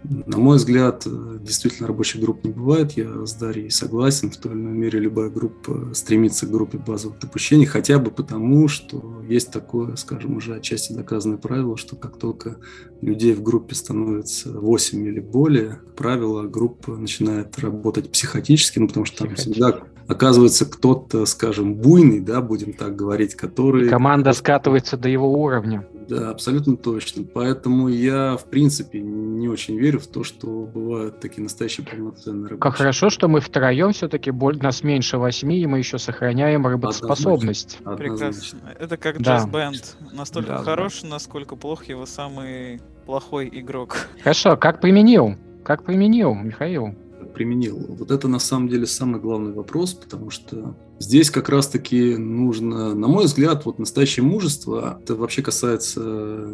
[0.05, 1.07] На мой взгляд,
[1.41, 2.93] действительно рабочих групп не бывает.
[2.93, 4.31] Я с Дарьей согласен.
[4.31, 8.69] В той или иной мере любая группа стремится к группе базовых допущений, хотя бы потому,
[8.69, 12.59] что есть такое, скажем, уже отчасти доказанное правило, что как только
[13.01, 19.25] людей в группе становится 8 или более, правило, группа начинает работать психотически, ну, потому что
[19.25, 23.89] там всегда оказывается кто-то, скажем, буйный, да, будем так говорить, который...
[23.89, 25.89] Команда скатывается до его уровня.
[26.09, 27.25] Да, абсолютно точно.
[27.25, 32.61] Поэтому я, в принципе, не очень верю в то, что бывают такие настоящие полноценные рабочие.
[32.61, 37.79] Как хорошо, что мы втроем все-таки, нас меньше восьми, и мы еще сохраняем работоспособность.
[37.99, 38.59] Прекрасно.
[38.79, 39.39] Это как да.
[39.39, 39.97] джаз-бенд.
[40.13, 41.09] Настолько да, хорош, да.
[41.09, 44.09] насколько плох его самый плохой игрок.
[44.23, 45.37] Хорошо, как применил?
[45.65, 46.95] Как применил, Михаил?
[47.35, 47.85] применил?
[47.89, 53.09] Вот это на самом деле самый главный вопрос, потому что здесь как раз-таки нужно, на
[53.09, 56.01] мой взгляд, вот настоящее мужество, это вообще касается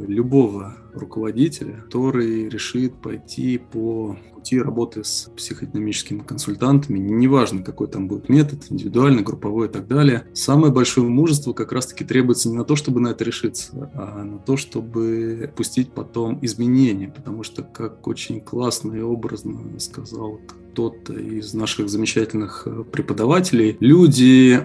[0.07, 8.31] любого руководителя, который решит пойти по пути работы с психодинамическими консультантами, неважно, какой там будет
[8.31, 10.27] метод, индивидуальный, групповой и так далее.
[10.33, 14.39] Самое большое мужество как раз-таки требуется не на то, чтобы на это решиться, а на
[14.39, 21.53] то, чтобы пустить потом изменения, потому что, как очень классно и образно сказал кто-то из
[21.53, 23.77] наших замечательных преподавателей.
[23.81, 24.23] Люди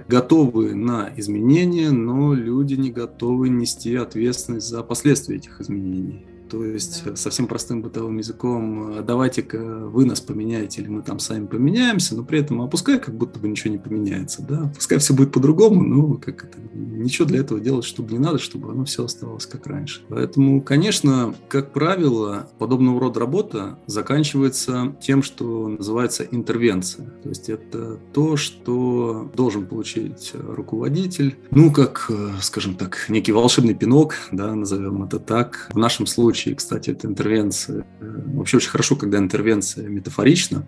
[0.08, 6.26] готовы на изменения, но люди не готовы нести ответственность за последствия этих изменений.
[6.50, 7.16] То есть да.
[7.16, 12.40] совсем простым бытовым языком, давайте-ка вы нас поменяете, или мы там сами поменяемся, но при
[12.40, 16.46] этом опускай, как будто бы ничего не поменяется, да, пускай все будет по-другому, но как
[16.46, 20.02] это, ничего для этого делать, чтобы не надо, чтобы оно все оставалось как раньше.
[20.10, 27.10] Поэтому, конечно, как правило, подобного рода работа заканчивается тем, что называется интервенция.
[27.24, 32.10] То есть это то, что должен получить руководитель, ну, как,
[32.42, 35.70] скажем так, некий волшебный пинок, да, назовем это так.
[35.74, 37.86] В нашем случае случае, кстати, это интервенция.
[38.02, 40.68] Э, вообще очень хорошо, когда интервенция метафорична,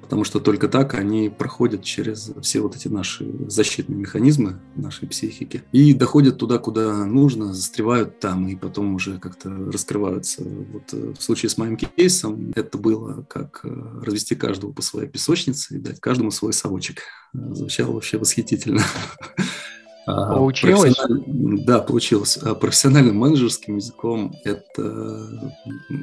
[0.00, 5.62] потому что только так они проходят через все вот эти наши защитные механизмы нашей психики
[5.70, 10.42] и доходят туда, куда нужно, застревают там и потом уже как-то раскрываются.
[10.42, 13.68] Вот э, в случае с моим кейсом это было как э,
[14.02, 17.02] развести каждого по своей песочнице и дать каждому свой совочек.
[17.32, 18.82] Звучало вообще восхитительно.
[20.06, 20.96] А, получилось?
[21.08, 22.36] Да, получилось.
[22.38, 25.28] А профессиональным менеджерским языком это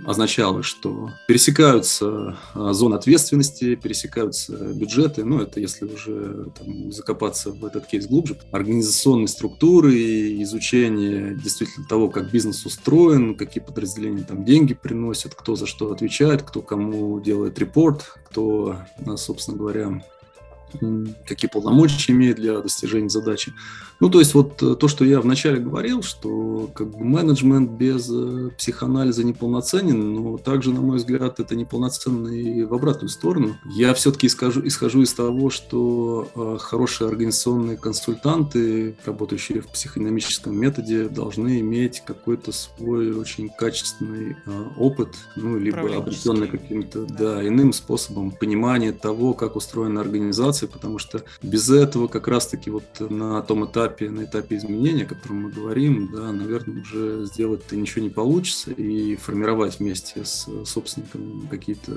[0.05, 7.65] означало, что пересекаются а, зоны ответственности, пересекаются бюджеты, ну, это если уже там, закопаться в
[7.65, 9.93] этот кейс глубже, организационные структуры,
[10.43, 16.43] изучение действительно того, как бизнес устроен, какие подразделения там деньги приносят, кто за что отвечает,
[16.43, 18.77] кто кому делает репорт, кто,
[19.15, 20.01] собственно говоря,
[21.25, 23.53] какие полномочия имеет для достижения задачи.
[23.99, 28.09] Ну, то есть вот э, то, что я вначале говорил, что как бы менеджмент без
[28.11, 33.57] э, психоанализа неполноценен, но также, на мой взгляд, это неполноценно и в обратную сторону.
[33.65, 41.09] Я все-таки исхожу, исхожу из того, что э, хорошие организационные консультанты, работающие в психодинамическом методе,
[41.09, 47.27] должны иметь какой-то свой очень качественный э, опыт, ну, либо обретенный каким-то да.
[47.27, 52.85] Да, иным способом понимания того, как устроена организация, потому что без этого как раз-таки вот
[52.99, 58.03] на том этапе, на этапе изменения, о котором мы говорим, да, наверное, уже сделать-то ничего
[58.03, 61.91] не получится, и формировать вместе с собственником какие-то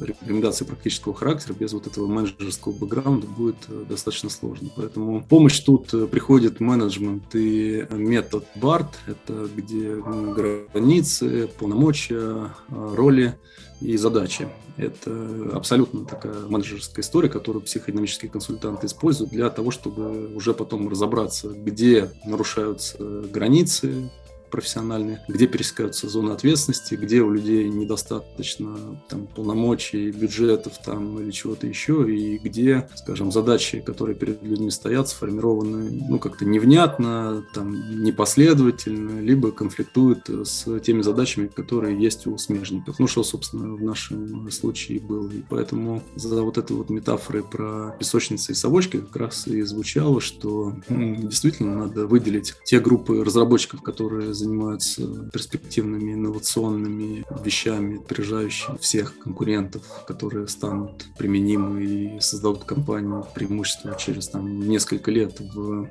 [0.00, 4.70] рекомендации практического характера без вот этого менеджерского бэкграунда будет э, достаточно сложно.
[4.76, 13.38] Поэтому помощь тут э, приходит менеджмент и метод BART, это где границы, полномочия, э, роли
[13.82, 14.48] и задачи.
[14.76, 21.48] Это абсолютно такая менеджерская история, которую психодинамические консультанты используют для того, чтобы уже потом разобраться,
[21.48, 24.10] где нарушаются границы,
[24.52, 28.76] профессиональные, где пересекаются зоны ответственности, где у людей недостаточно
[29.08, 35.08] там, полномочий, бюджетов там, или чего-то еще, и где, скажем, задачи, которые перед людьми стоят,
[35.08, 42.98] сформированы ну, как-то невнятно, там, непоследовательно, либо конфликтуют с теми задачами, которые есть у смежников.
[42.98, 45.30] Ну, что, собственно, в нашем случае было.
[45.30, 50.20] И поэтому за вот этой вот метафорой про песочницы и совочки как раз и звучало,
[50.20, 55.02] что действительно надо выделить те группы разработчиков, которые занимаются
[55.32, 64.60] перспективными инновационными вещами, опережающими всех конкурентов, которые станут применимы и создадут компанию преимущество через там,
[64.60, 65.88] несколько лет в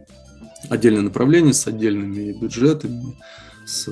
[0.69, 3.17] отдельное направление с отдельными бюджетами,
[3.65, 3.87] с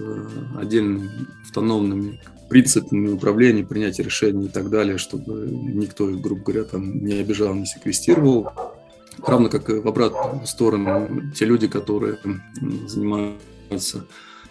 [0.58, 1.10] отдельными
[1.44, 2.20] автономными
[2.50, 7.54] принципами управления, принятия решений и так далее, чтобы никто их, грубо говоря, там не обижал,
[7.54, 8.50] не секвестировал.
[9.26, 12.18] Равно как и в обратную сторону те люди, которые
[12.88, 14.06] занимаются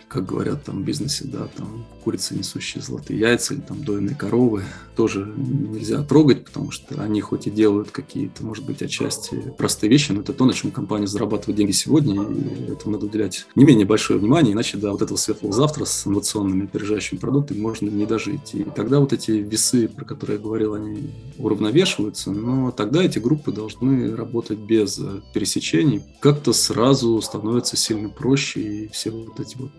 [0.08, 4.64] как говорят там в бизнесе, да, там курицы, несущие золотые яйца, или там дойные коровы,
[4.96, 10.12] тоже нельзя трогать, потому что они хоть и делают какие-то, может быть, отчасти простые вещи,
[10.12, 13.86] но это то, на чем компания зарабатывает деньги сегодня, и этому надо уделять не менее
[13.86, 18.54] большое внимание, иначе до вот этого светлого завтра с инновационными опережающими продуктами можно не дожить.
[18.54, 23.52] И тогда вот эти весы, про которые я говорил, они уравновешиваются, но тогда эти группы
[23.52, 24.98] должны работать без
[25.34, 26.02] пересечений.
[26.20, 29.70] Как-то сразу становится сильно проще, и все вот эти вот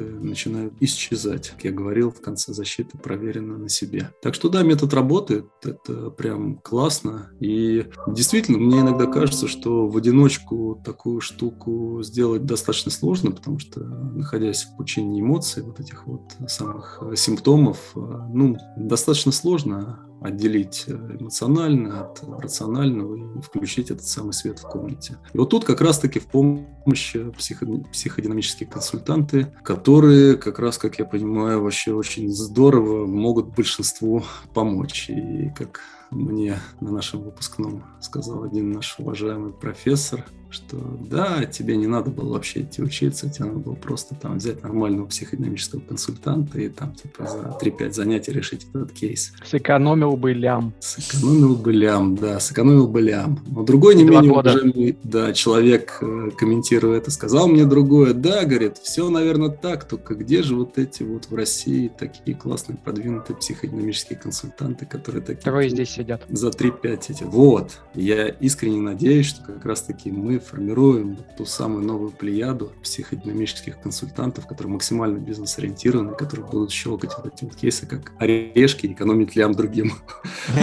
[0.00, 1.50] начинают исчезать.
[1.50, 4.10] Как я говорил, в конце защиты проверено на себе.
[4.22, 7.30] Так что да, метод работает, это прям классно.
[7.40, 13.80] И действительно, мне иногда кажется, что в одиночку такую штуку сделать достаточно сложно, потому что,
[13.80, 22.02] находясь в пучине эмоций, вот этих вот самых симптомов, ну, достаточно сложно отделить э, эмоционально
[22.02, 25.18] от рационального и включить этот самый свет в комнате.
[25.32, 31.04] И вот тут как раз-таки в помощь психо психодинамические консультанты, которые как раз, как я
[31.04, 34.22] понимаю, вообще очень здорово могут большинству
[34.54, 35.10] помочь.
[35.10, 41.86] И как мне на нашем выпускном сказал один наш уважаемый профессор, что да, тебе не
[41.86, 46.68] надо было вообще идти учиться, тебе надо было просто там взять нормального психодинамического консультанта и
[46.68, 49.32] там типа за 3-5 занятий решить этот кейс.
[49.44, 50.74] Сэкономил бы лям.
[50.80, 53.40] Сэкономил бы лям, да, сэкономил бы лям.
[53.46, 54.50] Но другой не менее года.
[54.50, 60.14] уважаемый да, человек, э, комментируя это, сказал мне другое, да, говорит, все, наверное, так, только
[60.14, 65.42] где же вот эти вот в России такие классные продвинутые психодинамические консультанты, которые такие...
[65.42, 66.22] Трое здесь сидят.
[66.28, 67.22] За 3-5 эти.
[67.22, 67.78] Вот.
[67.94, 74.72] Я искренне надеюсь, что как раз-таки мы формируем ту самую новую плеяду психодинамических консультантов, которые
[74.72, 79.92] максимально бизнес-ориентированы, которые будут щелкать вот эти вот кейсы, как орешки, экономить лям другим.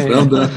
[0.05, 0.49] Правда,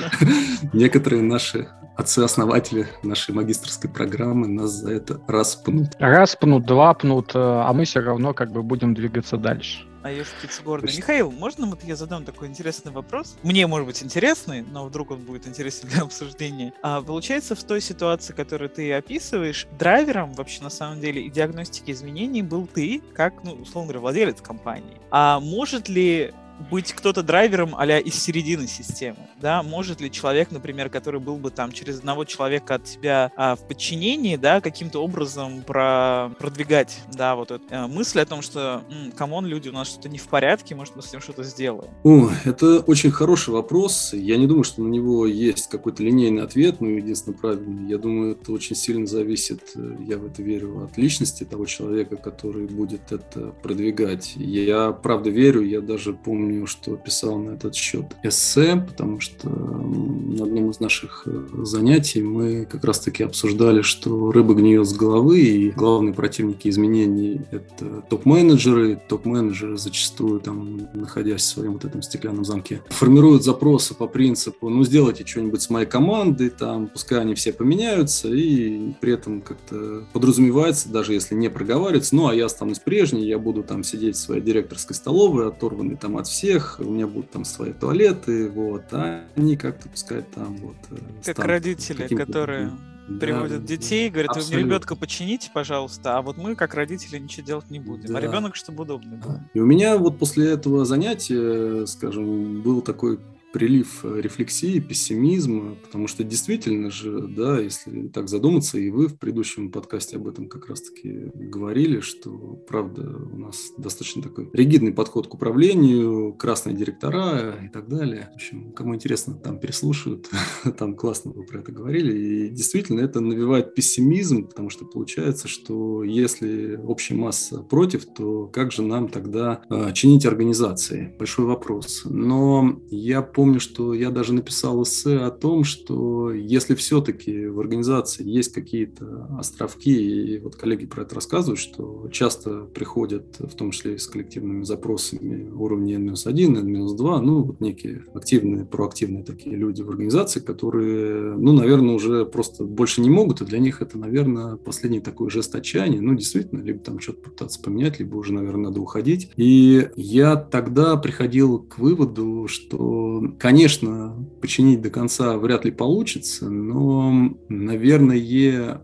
[0.73, 5.91] некоторые наши отцы-основатели нашей магистрской программы нас за это распнут.
[5.99, 10.25] Распнут, два пнут, э, а мы все равно как бы будем двигаться дальше а я
[10.25, 10.87] птица города.
[10.87, 13.37] Михаил, можно вот я задам такой интересный вопрос?
[13.43, 16.73] Мне, может быть, интересный, но вдруг он будет интересен для обсуждения.
[16.83, 21.91] А получается, в той ситуации, которую ты описываешь, драйвером вообще на самом деле и диагностики
[21.91, 24.97] изменений был ты, как, ну, условно говоря, владелец компании.
[25.11, 26.33] А может ли
[26.71, 31.51] быть кто-то драйвером а из середины системы, да, может ли человек, например, который был бы
[31.51, 37.35] там через одного человека от тебя а, в подчинении, да, каким-то образом про продвигать, да,
[37.37, 38.83] вот эту э, мысль о том, что,
[39.17, 41.91] come on, люди, у нас что-то не в порядке, может, мы с этим что-то сделаем?
[42.05, 46.81] О, это очень хороший вопрос, я не думаю, что на него есть какой-то линейный ответ,
[46.81, 50.97] но единственно правильный, я думаю, это очень сильно зависит, э, я в это верю, от
[50.97, 54.35] личности того человека, который будет это продвигать.
[54.37, 60.45] Я правда верю, я даже помню, что писал на этот счет эссе, потому что на
[60.45, 65.71] одном из наших э, занятий мы как раз-таки обсуждали, что рыба гниет с головы, и
[65.71, 69.01] главные противники изменений– это топ-менеджеры.
[69.09, 74.85] Топ-менеджеры зачастую, там, находясь в своем вот этом стеклянном замке, формируют запросы по принципу, ну,
[74.85, 80.89] сделайте что-нибудь с моей командой, там, пускай они все поменяются, и при этом как-то подразумевается,
[80.89, 84.43] даже если не проговаривается, ну, а я останусь прежней, я буду там сидеть в своей
[84.43, 89.57] директорской столовой, оторванный там от всех, у меня будут там свои туалеты, вот, а они
[89.57, 90.77] как-то пускай там вот...
[90.91, 92.73] Э, как родители, которые
[93.19, 94.57] приводят да, детей, говорят, абсолютно.
[94.57, 98.11] вы мне ребенка почините, пожалуйста, а вот мы, как родители, ничего делать не будем.
[98.11, 98.19] А да.
[98.19, 99.41] А ребенок, чтобы удобно было.
[99.53, 103.19] И у меня вот после этого занятия, скажем, был такой
[103.53, 109.19] прилив э, рефлексии, пессимизма, потому что действительно же, да, если так задуматься, и вы в
[109.19, 112.31] предыдущем подкасте об этом как раз-таки говорили, что,
[112.69, 118.31] правда, у нас достаточно такой ригидный подход к управлению, красные директора и так далее.
[118.33, 120.29] В общем, кому интересно, там переслушают,
[120.79, 126.05] там классно вы про это говорили, и действительно это навевает пессимизм, потому что получается, что
[126.05, 131.15] если общая масса против, то как же нам тогда э, чинить организации?
[131.19, 132.03] Большой вопрос.
[132.05, 138.29] Но я помню, что я даже написал эссе о том, что если все-таки в организации
[138.29, 143.95] есть какие-то островки, и вот коллеги про это рассказывают, что часто приходят, в том числе
[143.95, 149.91] и с коллективными запросами уровня N-1, N-2, ну, вот некие активные, проактивные такие люди в
[149.91, 155.01] организации, которые, ну, наверное, уже просто больше не могут, и для них это, наверное, последний
[155.01, 159.31] такой жест отчаяния, ну, действительно, либо там что-то пытаться поменять, либо уже, наверное, надо уходить.
[159.37, 167.35] И я тогда приходил к выводу, что конечно, починить до конца вряд ли получится, но,
[167.49, 168.19] наверное,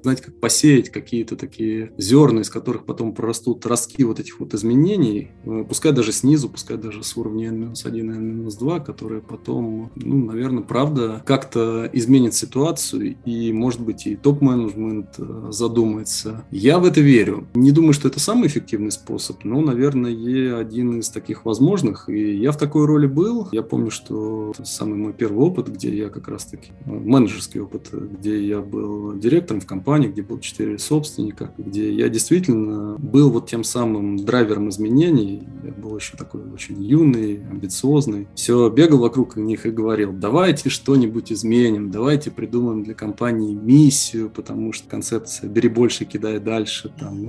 [0.02, 5.30] знаете, как посеять какие-то такие зерна, из которых потом прорастут ростки вот этих вот изменений,
[5.44, 10.62] э, пускай даже снизу, пускай даже с уровня N-1 и N-2, которые потом, ну, наверное,
[10.62, 16.44] правда, как-то изменит ситуацию, и, может быть, и топ-менеджмент э, задумается.
[16.50, 17.46] Я в это верю.
[17.54, 22.52] Не думаю, что это самый эффективный способ, но, наверное, один из таких возможных, и я
[22.52, 23.48] в такой роли был.
[23.52, 28.44] Я помню, что самый мой первый опыт, где я как раз-таки, э, менеджерский опыт, где
[28.46, 33.64] я был директором в компании, где был четыре собственника, где я действительно был вот тем
[33.64, 35.42] самым драйвером изменений.
[35.64, 38.28] Я был еще такой очень юный, амбициозный.
[38.34, 44.72] Все, бегал вокруг них и говорил, давайте что-нибудь изменим, давайте придумаем для компании миссию, потому
[44.72, 47.28] что концепция «бери больше, кидай дальше», там,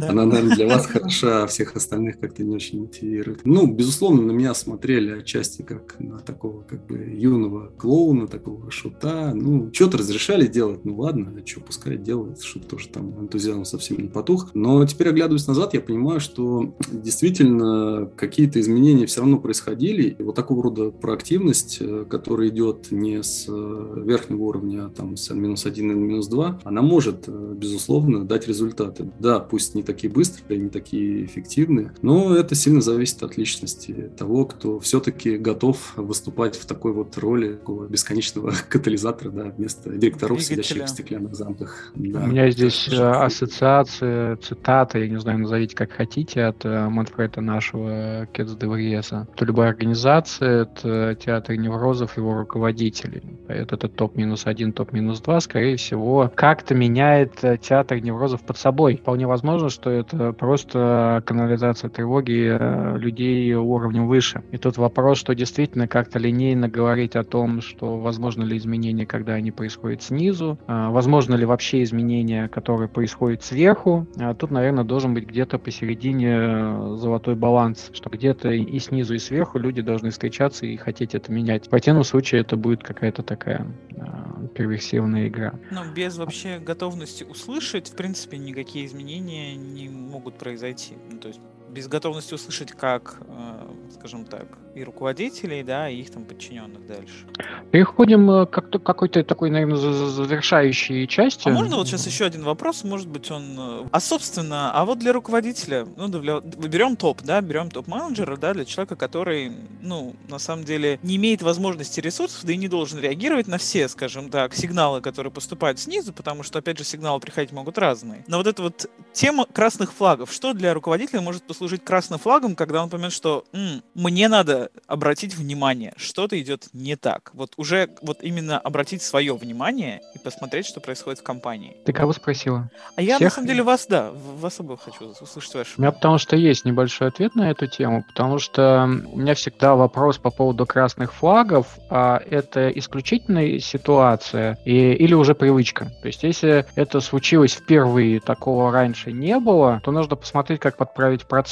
[0.00, 3.40] она, наверное, для вас хороша, а всех остальных как-то не очень мотивирует.
[3.44, 9.32] Ну, безусловно, на меня смотрели отчасти как на такого как бы юного клоуна, такого шута.
[9.34, 13.98] Ну, что-то разрешали делать, ну ладно, а что, пускай делают, чтобы тоже там энтузиазм совсем
[13.98, 14.50] не потух.
[14.54, 20.16] Но теперь, оглядываясь назад, я понимаю, что действительно какие-то изменения все равно происходили.
[20.18, 25.16] И вот такого рода проактивность, э, которая идет не с э, верхнего уровня, а там
[25.16, 29.10] с N-1 и N-2, она может, э, безусловно, дать результаты.
[29.18, 34.44] Да, пусть не такие быстрые, не такие эффективные, но это сильно зависит от личности того,
[34.44, 40.62] кто все-таки готов выступать в такой вот роли такого бесконечного катализатора, да, вместо директоров, Двигателя.
[40.62, 41.92] сидящих в стеклянных замках.
[41.94, 42.20] Да.
[42.24, 48.52] У меня здесь ассоциация, цитата, я не знаю, назовите как хотите, от Манфреда нашего Кетс
[48.52, 49.26] де Вриеса.
[49.36, 53.22] То любая организация, это театр неврозов, его руководителей.
[53.48, 58.96] Это, это топ-1, топ-2, скорее всего, как-то меняет театр неврозов под собой.
[58.96, 64.42] Вполне возможно, что это просто канализация тревоги э, людей уровнем выше.
[64.50, 69.34] И тут вопрос, что действительно как-то линейно говорить о том, что возможно ли изменения, когда
[69.34, 74.08] они происходят снизу, а, возможно ли вообще изменения, которые происходят сверху.
[74.18, 79.18] А тут, наверное, должен быть где-то посередине э, золотой баланс, что где-то и снизу, и
[79.18, 81.66] сверху люди должны встречаться и хотеть это менять.
[81.66, 83.64] В противном случае это будет какая-то такая
[83.96, 85.54] а, перверсивная игра.
[85.70, 90.94] Но без вообще готовности услышать, в принципе, никакие изменения не могут произойти.
[91.08, 91.40] Ну, то есть
[91.70, 97.26] без готовности услышать, как, э, скажем так, и руководителей, да, и их там подчиненных дальше.
[97.70, 101.48] Переходим э, к какой-то такой, наверное, завершающей части.
[101.48, 103.56] А можно вот сейчас еще один вопрос, может быть, он...
[103.58, 106.40] Э, а, собственно, а вот для руководителя, ну, для...
[106.40, 111.42] берем топ, да, берем топ-менеджера, да, для человека, который, ну, на самом деле не имеет
[111.42, 116.12] возможности ресурсов, да и не должен реагировать на все, скажем так, сигналы, которые поступают снизу,
[116.12, 118.24] потому что, опять же, сигналы приходить могут разные.
[118.26, 122.82] Но вот эта вот тема красных флагов, что для руководителя может послужить красным флагом, когда
[122.82, 127.32] он поймет, что М, мне надо обратить внимание, что-то идет не так.
[127.34, 131.76] Вот уже вот именно обратить свое внимание и посмотреть, что происходит в компании.
[131.84, 132.70] Ты кого спросила?
[132.96, 133.26] А я, Всех?
[133.26, 135.74] на самом деле, вас, да, вас обоих хочу услышать ваше.
[135.76, 139.74] У меня потому что есть небольшой ответ на эту тему, потому что у меня всегда
[139.74, 145.92] вопрос по поводу красных флагов, а это исключительная ситуация и, или уже привычка.
[146.00, 151.26] То есть, если это случилось впервые, такого раньше не было, то нужно посмотреть, как подправить
[151.26, 151.49] процесс,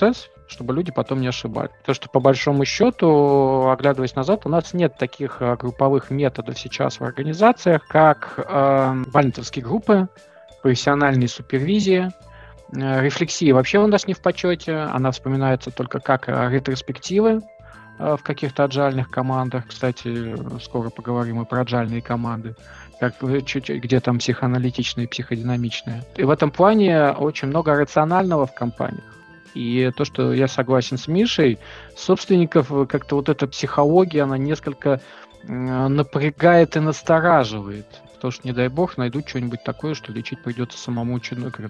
[0.49, 1.71] чтобы люди потом не ошибались.
[1.85, 7.01] То, что по большому счету, оглядываясь назад, у нас нет таких э, групповых методов сейчас
[7.01, 10.09] в организациях, как э, валентовские группы,
[10.63, 12.11] профессиональные супервизии,
[12.75, 17.43] э, рефлексия вообще у нас не в почете, она вспоминается только как э, ретроспективы
[17.99, 19.67] э, в каких-то аджальных командах.
[19.69, 22.55] Кстати, скоро поговорим и про аджальные команды
[23.01, 26.03] как где там психоаналитичные, психодинамичные.
[26.17, 29.18] И в этом плане очень много рационального в компаниях.
[29.55, 31.59] И то, что я согласен с Мишей,
[31.97, 35.01] собственников э, как-то вот эта психология, она несколько
[35.45, 37.87] напрягает и настораживает.
[38.19, 41.63] Потому что, не дай бог, найдут что-нибудь такое, что лечить придется самому чиновнику,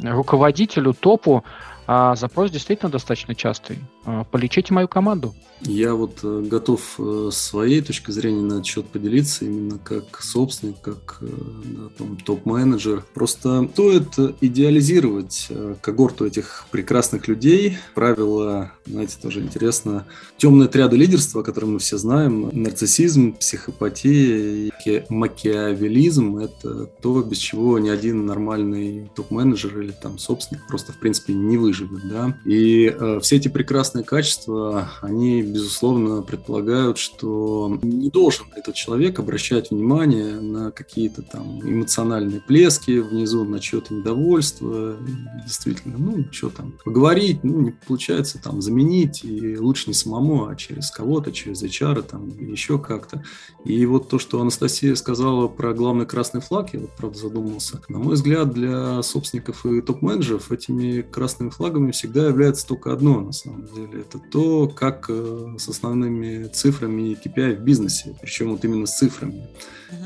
[0.00, 1.44] руководителю, топу,
[1.86, 3.78] а запрос действительно достаточно частый.
[4.04, 5.34] А, полечите мою команду.
[5.60, 10.80] Я вот э, готов э, своей точки зрения на этот счет поделиться, именно как собственник,
[10.82, 13.04] как э, да, топ-менеджер.
[13.14, 15.48] Просто стоит идеализировать
[15.80, 17.78] когорту этих прекрасных людей.
[17.94, 20.06] Правило, знаете, тоже интересно.
[20.36, 27.78] Темные отряды лидерства, которые мы все знаем, нарциссизм, психопатия и макиавелизм– это то, без чего
[27.78, 32.36] ни один нормальный топ-менеджер или там собственник просто, в принципе, не выживет выживет, да.
[32.44, 39.70] И э, все эти прекрасные качества, они, безусловно, предполагают, что не должен этот человек обращать
[39.70, 44.96] внимание на какие-то там эмоциональные плески внизу, на чье-то недовольство,
[45.42, 50.56] действительно, ну, что там, поговорить, ну, не получается там заменить, и лучше не самому, а
[50.56, 53.22] через кого-то, через HR, там, еще как-то.
[53.64, 57.80] И вот то, что Анастасия сказала про главный красный флаг, я вот, правда, задумался.
[57.88, 63.32] На мой взгляд, для собственников и топ-менеджеров этими красными флагами всегда является только одно, на
[63.32, 64.00] самом деле.
[64.00, 69.48] Это то, как э, с основными цифрами KPI в бизнесе, причем вот именно с цифрами.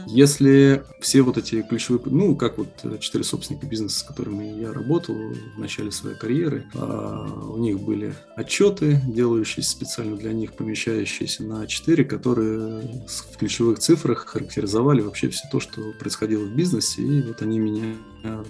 [0.07, 4.73] Если все вот эти ключевые, ну, как вот э, четыре собственника бизнеса, с которыми я
[4.73, 11.45] работал в начале своей карьеры, а, у них были отчеты, делающиеся специально для них, помещающиеся
[11.45, 17.23] на четыре, которые в ключевых цифрах характеризовали вообще все то, что происходило в бизнесе, и
[17.23, 17.95] вот они меня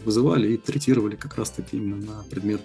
[0.05, 2.63] вызывали и третировали как раз-таки именно на предмет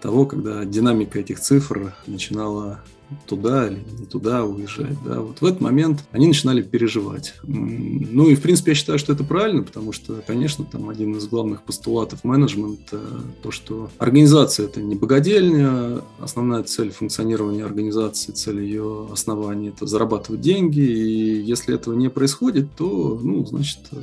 [0.00, 2.80] того, когда динамика этих цифр начинала
[3.26, 4.96] туда или не туда уезжать.
[5.04, 5.20] Да.
[5.20, 7.34] Вот в этот момент они начинали переживать.
[7.42, 11.26] Ну и, в принципе, я считаю, что это правильно, потому что, конечно, там один из
[11.26, 13.00] главных постулатов менеджмента
[13.42, 20.40] то, что организация– это не богадельня, основная цель функционирования организации, цель ее основания– это зарабатывать
[20.40, 24.02] деньги, и если этого не происходит, то, ну, значит, э,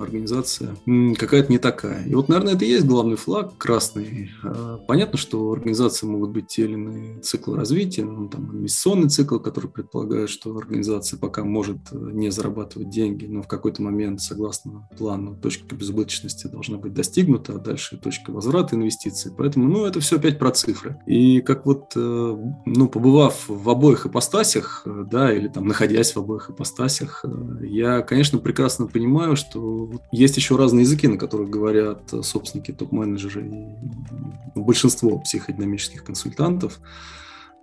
[0.00, 0.76] организация
[1.18, 2.04] какая-то не такая.
[2.06, 4.30] И вот, наверное, это и есть главный флаг красный.
[4.42, 9.38] А, понятно, что организации могут быть те или иные циклы развития, ну, там, инвестиционный цикл,
[9.38, 14.88] который предполагает, что организация пока может э, не зарабатывать деньги, но в какой-то момент, согласно
[14.96, 19.32] плану, точка безубыточности должна быть достигнута, а дальше точка возврата инвестиций.
[19.36, 20.98] Поэтому, ну, это все опять про цифры.
[21.06, 22.36] И как вот, э,
[22.66, 27.24] ну, побывав в обоих ипостасях, э, да, или там находясь в обоих ипостасях,
[27.60, 34.58] я, конечно, прекрасно понимаю, что есть еще разные языки, на которых говорят собственники, топ-менеджеры и
[34.60, 36.80] большинство психодинамических консультантов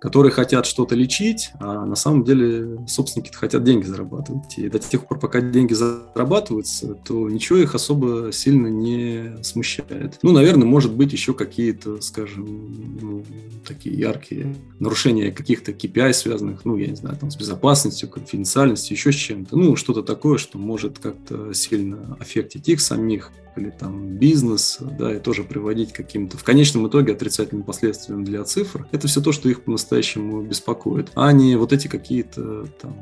[0.04, 4.58] которые хотят что-то лечить, а на самом деле собственники хотят деньги зарабатывать.
[4.58, 10.18] И до тех пор, пока деньги зарабатываются, то ничего их особо сильно не смущает.
[10.20, 13.24] Ну, наверное, может быть еще какие-то, скажем, ну,
[13.66, 19.10] такие яркие нарушения каких-то KPI, связанных, ну, я не знаю, там, с безопасностью, конфиденциальностью, еще
[19.10, 19.56] с чем-то.
[19.56, 25.18] Ну, что-то такое, что может как-то сильно аффектить их самих или там бизнес, да, и
[25.18, 28.86] тоже приводить к каким-то, в конечном итоге, отрицательным последствиям для цифр.
[28.92, 32.94] Это все то, что их по-настоящему беспокоит, а не вот эти какие-то там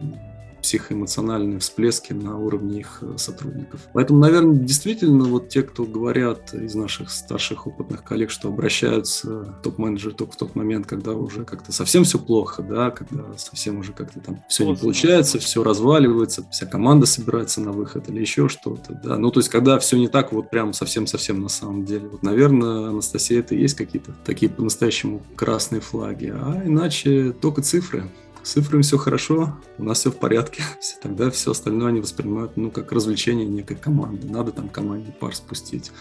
[0.63, 3.81] психоэмоциональные всплески на уровне их э, сотрудников.
[3.93, 10.15] Поэтому, наверное, действительно вот те, кто говорят из наших старших опытных коллег, что обращаются топ-менеджеры
[10.15, 14.21] только в тот момент, когда уже как-то совсем все плохо, да, когда совсем уже как-то
[14.21, 19.17] там все не получается, все разваливается, вся команда собирается на выход или еще что-то, да.
[19.19, 22.09] Ну, то есть, когда все не так вот прям совсем-совсем на самом деле.
[22.09, 28.05] Вот, наверное, Анастасия, это и есть какие-то такие по-настоящему красные флаги, а иначе только цифры
[28.43, 30.63] с цифрами все хорошо, у нас все в порядке.
[31.03, 34.29] Тогда все остальное они воспринимают, ну, как развлечение некой команды.
[34.29, 35.93] Надо там команде пар спустить.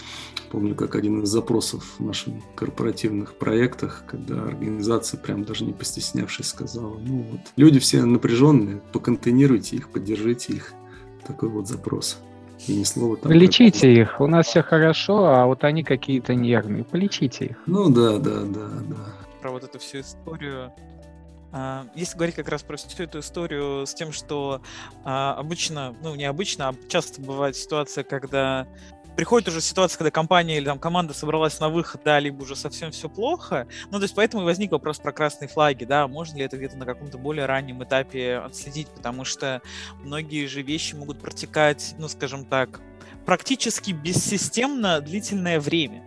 [0.52, 6.48] Помню, как один из запросов в наших корпоративных проектах, когда организация, прям даже не постеснявшись,
[6.48, 10.74] сказала, ну, вот, люди все напряженные, поконтейнируйте их, поддержите их.
[11.26, 12.18] Такой вот запрос.
[12.68, 13.32] И ни слова там.
[13.32, 13.98] Полечите как...
[13.98, 14.22] их.
[14.22, 16.84] У нас все хорошо, а вот они какие-то нервные.
[16.84, 17.58] Полечите их.
[17.66, 19.16] Ну да, да, да, да.
[19.42, 20.72] Про вот эту всю историю
[21.96, 24.62] если говорить как раз про всю эту историю с тем, что
[25.04, 28.68] а, обычно, ну не обычно, а часто бывает ситуация, когда
[29.16, 32.92] приходит уже ситуация, когда компания или там команда собралась на выход, да, либо уже совсем
[32.92, 33.68] все плохо.
[33.92, 36.78] Ну, то есть поэтому и возник вопрос про красные флаги, да, можно ли это где-то
[36.78, 39.62] на каком-то более раннем этапе отследить, потому что
[40.04, 42.82] многие же вещи могут протекать, ну, скажем так,
[43.26, 46.04] практически бессистемно длительное время.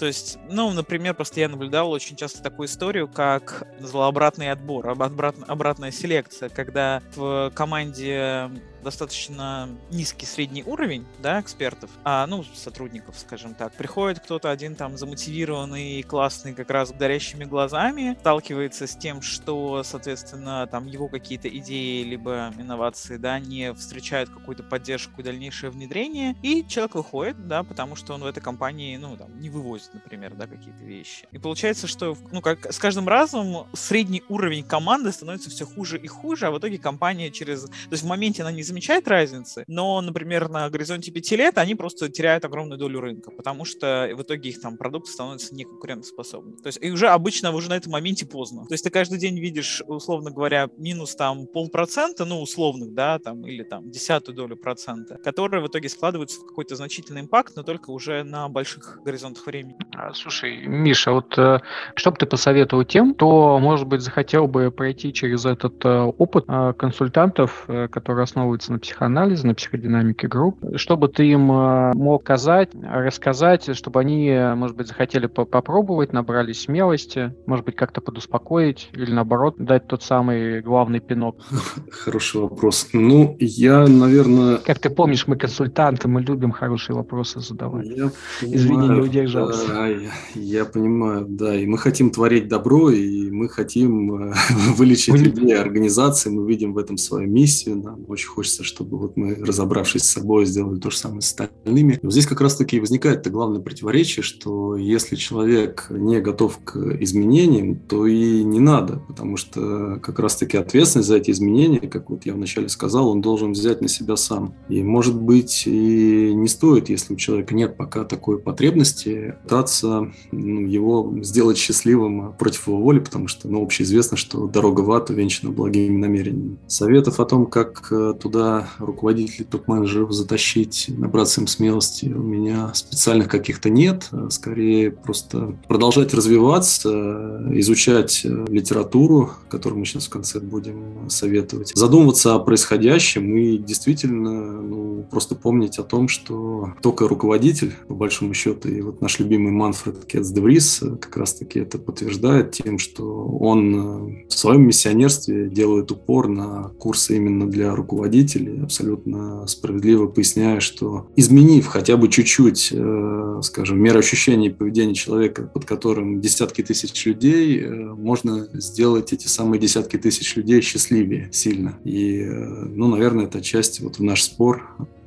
[0.00, 5.90] То есть, ну, например, просто я наблюдал очень часто такую историю, как злообратный отбор, обратная,
[5.90, 8.50] селекция, когда в команде
[8.82, 13.74] достаточно низкий средний уровень, да, экспертов, а, ну, сотрудников, скажем так.
[13.74, 20.66] Приходит кто-то один там замотивированный, классный, как раз горящими глазами, сталкивается с тем, что, соответственно,
[20.66, 26.66] там его какие-то идеи либо инновации, да, не встречают какую-то поддержку и дальнейшее внедрение, и
[26.66, 30.46] человек выходит, да, потому что он в этой компании, ну, там, не вывозит, например, да,
[30.46, 31.26] какие-то вещи.
[31.30, 36.06] И получается, что, ну, как с каждым разом средний уровень команды становится все хуже и
[36.06, 37.64] хуже, а в итоге компания через...
[37.64, 41.74] То есть в моменте она не замечает разницы, но, например, на горизонте пяти лет они
[41.74, 46.56] просто теряют огромную долю рынка, потому что в итоге их там продукты становятся неконкурентоспособны.
[46.56, 48.64] То есть и уже обычно уже на этом моменте поздно.
[48.66, 53.44] То есть ты каждый день видишь, условно говоря, минус там полпроцента, ну, условных, да, там,
[53.46, 57.90] или там десятую долю процента, которые в итоге складываются в какой-то значительный импакт, но только
[57.90, 59.76] уже на больших горизонтах времени.
[59.94, 61.60] А, слушай, Миша, вот э,
[61.94, 66.44] что бы ты посоветовал тем, кто, может быть, захотел бы пройти через этот э, опыт
[66.48, 73.74] э, консультантов, которые основываются на психоанализе, на психодинамике групп, чтобы ты им мог сказать, рассказать,
[73.76, 79.86] чтобы они, может быть, захотели попробовать, набрали смелости, может быть, как-то подуспокоить или, наоборот, дать
[79.86, 81.36] тот самый главный пинок?
[81.90, 82.88] Хороший вопрос.
[82.92, 84.58] Ну, я, наверное...
[84.58, 87.86] Как ты помнишь, мы консультанты, мы любим хорошие вопросы задавать.
[87.86, 88.10] Я
[88.42, 89.68] Извини, не удержался.
[89.68, 89.88] Да,
[90.34, 91.54] я понимаю, да.
[91.54, 94.34] И мы хотим творить добро, и мы хотим э,
[94.76, 96.30] вылечить людей, организации.
[96.30, 97.76] Мы видим в этом свою миссию.
[97.76, 101.98] Нам очень хочется, чтобы вот мы, разобравшись с собой, сделали то же самое с остальными.
[102.02, 106.76] Но здесь как раз-таки и возникает это главное противоречие, что если человек не готов к
[107.00, 112.26] изменениям, то и не надо, потому что как раз-таки ответственность за эти изменения, как вот
[112.26, 114.54] я вначале сказал, он должен взять на себя сам.
[114.68, 120.66] И, может быть, и не стоит, если у человека нет пока такой потребности, пытаться ну,
[120.66, 125.52] его сделать счастливым против его воли, потому что, ну, общеизвестно, что дорога в ад увенчана
[125.52, 126.58] благими намерениями.
[126.66, 133.28] Советов о том, как э, туда руководителей топ-менеджеров затащить, набраться им смелости, у меня специальных
[133.28, 134.08] каких-то нет.
[134.30, 142.34] Скорее, просто продолжать развиваться, изучать э, литературу, которую мы сейчас в конце будем советовать, задумываться
[142.34, 148.68] о происходящем и действительно ну, просто помнить о том, что только руководитель, по большому счету,
[148.68, 153.04] и вот наш любимый Манфред Кетс де Врис как раз-таки это подтверждает тем, что
[153.40, 160.60] он э, в своем миссионерстве делает упор на курсы именно для руководителей, абсолютно справедливо поясняя,
[160.60, 167.06] что изменив хотя бы чуть-чуть, э, скажем, мироощущение и поведение человека, под которым десятки тысяч
[167.06, 171.78] людей, э, можно сделать эти самые десятки тысяч людей счастливее сильно.
[171.84, 174.62] И, ну, наверное, это часть вот в наш спор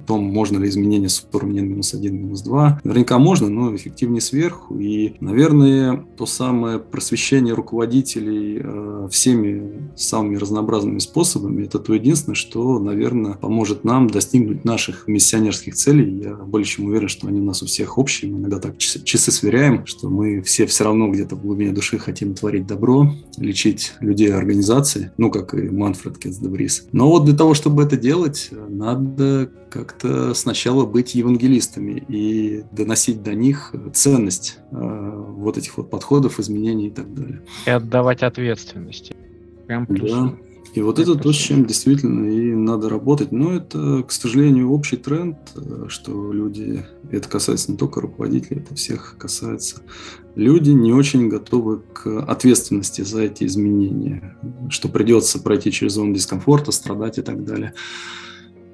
[0.06, 2.82] том, можно ли изменение с уровня минус 1, минус 2.
[2.84, 4.78] Наверняка можно, но эффективнее сверху.
[4.80, 12.80] И, наверное, то самое просвещение руководителей э, всеми самыми разнообразными способами, это то единственное, что,
[12.80, 16.24] наверное, поможет нам достигнуть наших миссионерских целей.
[16.24, 18.32] Я более чем уверен, что они у нас у всех общие.
[18.32, 22.34] Мы иногда так часы, сверяем, что мы все все равно где-то в глубине души хотим
[22.34, 26.88] творить добро, лечить людей организации, ну, как и Манфред Кетсдебрис.
[26.92, 33.34] Но вот для того, чтобы это делать, надо как-то сначала быть евангелистами и доносить до
[33.34, 34.76] них ценность э,
[35.36, 37.42] вот этих вот подходов, изменений и так далее.
[37.66, 39.16] И отдавать ответственности.
[39.66, 40.12] Прям плюс.
[40.12, 40.36] Да.
[40.76, 43.32] И вот это то, с чем действительно и надо работать.
[43.32, 48.76] Но это, к сожалению, общий тренд, э, что люди, это касается не только руководителей, это
[48.76, 49.82] всех касается,
[50.36, 54.38] люди не очень готовы к ответственности за эти изменения,
[54.70, 57.74] что придется пройти через зону дискомфорта, страдать и так далее.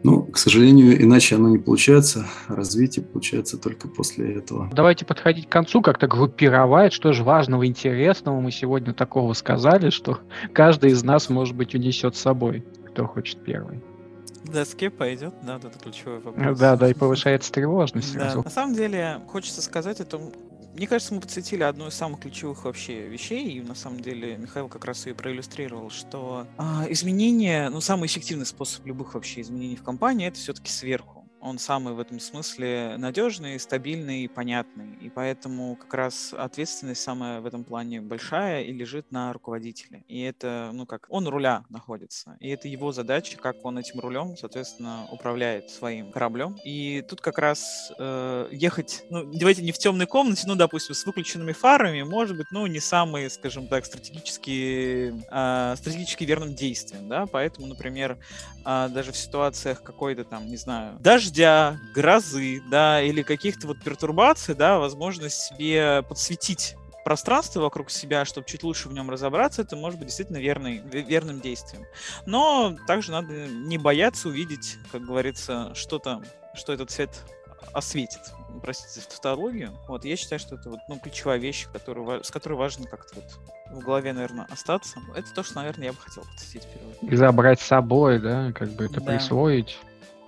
[0.03, 2.25] Ну, к сожалению, иначе оно не получается.
[2.47, 4.69] Развитие получается только после этого.
[4.73, 10.19] Давайте подходить к концу, как-то группировать, что же важного, интересного мы сегодня такого сказали, что
[10.53, 13.81] каждый из нас, может быть, унесет с собой, кто хочет первый.
[14.45, 16.57] Доске пойдет, да, это ключевой вопрос.
[16.57, 18.15] Да, да, и повышается тревожность.
[18.15, 18.35] Да.
[18.35, 20.31] На самом деле, хочется сказать о том,
[20.73, 24.69] мне кажется, мы подсветили одну из самых ключевых вообще вещей, и на самом деле Михаил
[24.69, 29.83] как раз и проиллюстрировал, что а, изменения, ну, самый эффективный способ любых вообще изменений в
[29.83, 34.95] компании это все-таки сверху он самый в этом смысле надежный, стабильный и понятный.
[35.01, 40.03] И поэтому как раз ответственность самая в этом плане большая и лежит на руководителе.
[40.07, 42.37] И это, ну как, он руля находится.
[42.39, 46.57] И это его задача, как он этим рулем, соответственно, управляет своим кораблем.
[46.65, 51.05] И тут как раз э, ехать, ну, давайте не в темной комнате, ну, допустим, с
[51.05, 57.25] выключенными фарами, может быть, ну, не самый, скажем так, стратегически, э, стратегически верным действием, да,
[57.25, 58.17] поэтому, например,
[58.65, 63.79] э, даже в ситуациях какой-то там, не знаю, даже дождя, грозы, да, или каких-то вот
[63.79, 66.75] пертурбаций, да, возможность себе подсветить
[67.05, 71.39] пространство вокруг себя, чтобы чуть лучше в нем разобраться, это может быть действительно верный, верным
[71.39, 71.85] действием.
[72.25, 76.21] Но также надо не бояться увидеть, как говорится, что-то,
[76.55, 77.09] что этот цвет
[77.73, 78.21] осветит.
[78.61, 79.71] Простите тавтологию.
[79.87, 83.79] Вот, я считаю, что это вот, ну, ключевая вещь, которую, с которой важно как-то вот
[83.79, 84.99] в голове, наверное, остаться.
[85.15, 86.67] Это то, что, наверное, я бы хотел подсветить.
[87.01, 89.11] И забрать с собой, да, как бы это да.
[89.13, 89.77] присвоить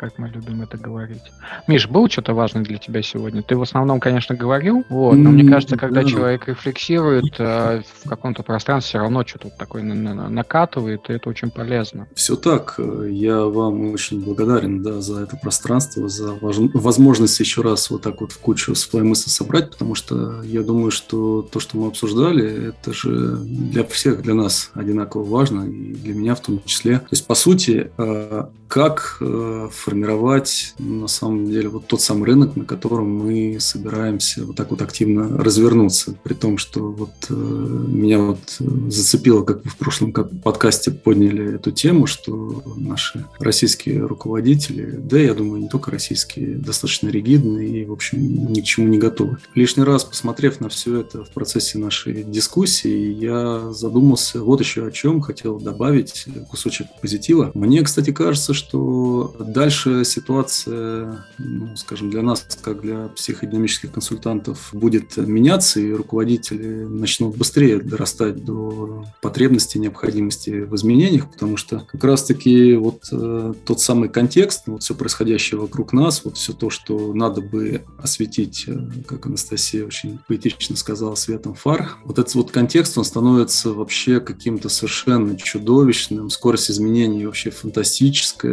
[0.01, 1.21] как мы любим это говорить.
[1.67, 3.43] Миш, было что-то важное для тебя сегодня?
[3.43, 8.41] Ты в основном, конечно, говорил, вот, но мне кажется, когда человек рефлексирует э, в каком-то
[8.41, 12.07] пространстве, все равно что-то такое накатывает, и это очень полезно.
[12.15, 12.79] Все так.
[13.07, 18.31] Я вам очень благодарен да, за это пространство, за возможность еще раз вот так вот
[18.31, 22.91] в кучу свои мысли собрать, потому что я думаю, что то, что мы обсуждали, это
[22.91, 26.97] же для всех, для нас одинаково важно, и для меня в том числе.
[26.97, 32.55] То есть, по сути, э, как э, формировать, на самом деле, вот тот самый рынок,
[32.55, 38.19] на котором мы собираемся вот так вот активно развернуться, при том, что вот э, меня
[38.19, 38.39] вот
[38.87, 45.33] зацепило, как вы в прошлом подкасте подняли эту тему, что наши российские руководители, да, я
[45.33, 49.37] думаю, не только российские, достаточно ригидные и, в общем, ни к чему не готовы.
[49.53, 54.91] Лишний раз, посмотрев на все это в процессе нашей дискуссии, я задумался вот еще о
[54.91, 57.51] чем, хотел добавить кусочек позитива.
[57.53, 65.17] Мне, кстати, кажется, что дальше ситуация, ну, скажем, для нас, как для психодинамических консультантов, будет
[65.17, 72.75] меняться, и руководители начнут быстрее дорастать до потребности, необходимости в изменениях, потому что как раз-таки
[72.75, 77.41] вот э, тот самый контекст, вот все происходящее вокруг нас, вот все то, что надо
[77.41, 83.05] бы осветить, э, как Анастасия очень поэтично сказала, светом фар, вот этот вот контекст, он
[83.05, 88.50] становится вообще каким-то совершенно чудовищным, скорость изменений вообще фантастическая,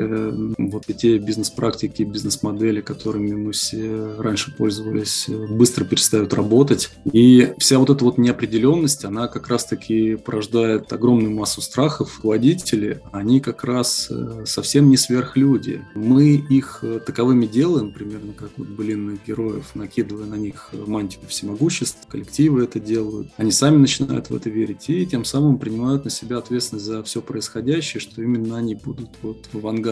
[0.59, 7.90] вот эти бизнес-практики, бизнес-модели, которыми мы все раньше пользовались, быстро перестают работать, и вся вот
[7.90, 12.20] эта вот неопределенность, она как раз-таки порождает огромную массу страхов.
[12.22, 15.82] Водители, они как раз э, совсем не сверхлюди.
[15.94, 22.09] Мы их э, таковыми делаем, примерно как вот былинных героев, накидывая на них мантию всемогущества,
[22.09, 23.28] коллективы это делают.
[23.36, 27.20] Они сами начинают в это верить и тем самым принимают на себя ответственность за все
[27.22, 29.88] происходящее, что именно они будут вот в авангарде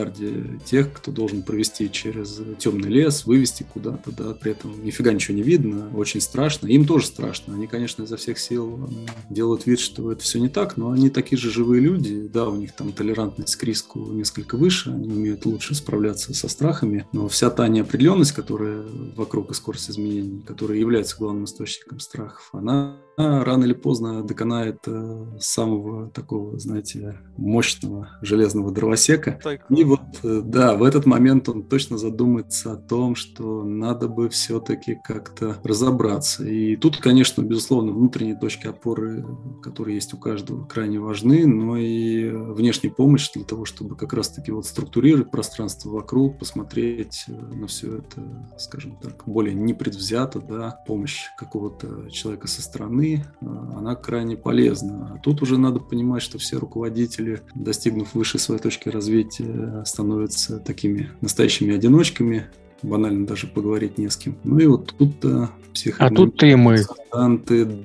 [0.65, 5.43] тех, кто должен провести через темный лес, вывести куда-то, да, при этом нифига ничего не
[5.43, 6.67] видно, очень страшно.
[6.67, 7.55] Им тоже страшно.
[7.55, 8.89] Они, конечно, изо всех сил
[9.31, 12.57] делают вид, что это все не так, но они такие же живые люди, да, у
[12.57, 17.51] них там толерантность к риску несколько выше, они умеют лучше справляться со страхами, но вся
[17.51, 18.83] та неопределенность, которая
[19.17, 25.27] вокруг и скорость изменений, которая является главным источником страхов, она рано или поздно доконает э,
[25.41, 29.39] самого такого, знаете, мощного железного дровосека.
[29.71, 34.29] И вот, э, да, в этот момент он точно задумается о том, что надо бы
[34.29, 36.45] все-таки как-то разобраться.
[36.45, 39.25] И тут, конечно, безусловно, внутренние точки опоры,
[39.63, 44.51] которые есть у каждого, крайне важны, но и внешняя помощь для того, чтобы как раз-таки
[44.51, 48.21] вот структурировать пространство вокруг, посмотреть э, на все это,
[48.59, 55.13] скажем так, более непредвзято, да, помощь какого-то человека со стороны, стороны, а, она крайне полезна.
[55.15, 61.11] А тут уже надо понимать, что все руководители, достигнув высшей своей точки развития, становятся такими
[61.21, 62.47] настоящими одиночками,
[62.83, 64.37] банально даже поговорить не с кем.
[64.45, 65.51] Ну и вот тут а,
[65.99, 66.79] А тут ты и мы.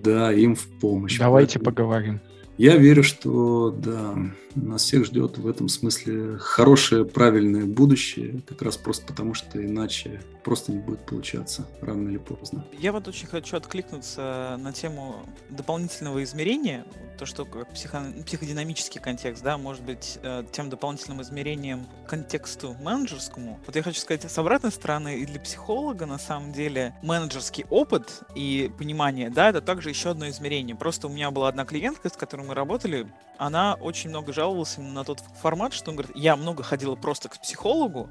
[0.03, 1.17] Да, им в помощь.
[1.17, 1.76] Давайте Поэтому...
[1.76, 2.19] поговорим.
[2.62, 4.16] Я верю, что да,
[4.53, 10.22] нас всех ждет в этом смысле хорошее, правильное будущее, как раз просто потому, что иначе
[10.43, 12.66] просто не будет получаться рано или поздно.
[12.78, 16.86] Я вот очень хочу откликнуться на тему дополнительного измерения,
[17.18, 23.59] то, что психо, психодинамический контекст, да, может быть э, тем дополнительным измерением контексту менеджерскому.
[23.66, 28.22] Вот я хочу сказать, с обратной стороны, и для психолога, на самом деле, менеджерский опыт
[28.34, 30.76] и понимание, да, это также еще одно измерение.
[30.76, 35.04] Просто у меня была одна клиентка, с которой мы работали, она очень много жаловалась на
[35.04, 38.08] тот формат, что он говорит, я много ходила просто к психологу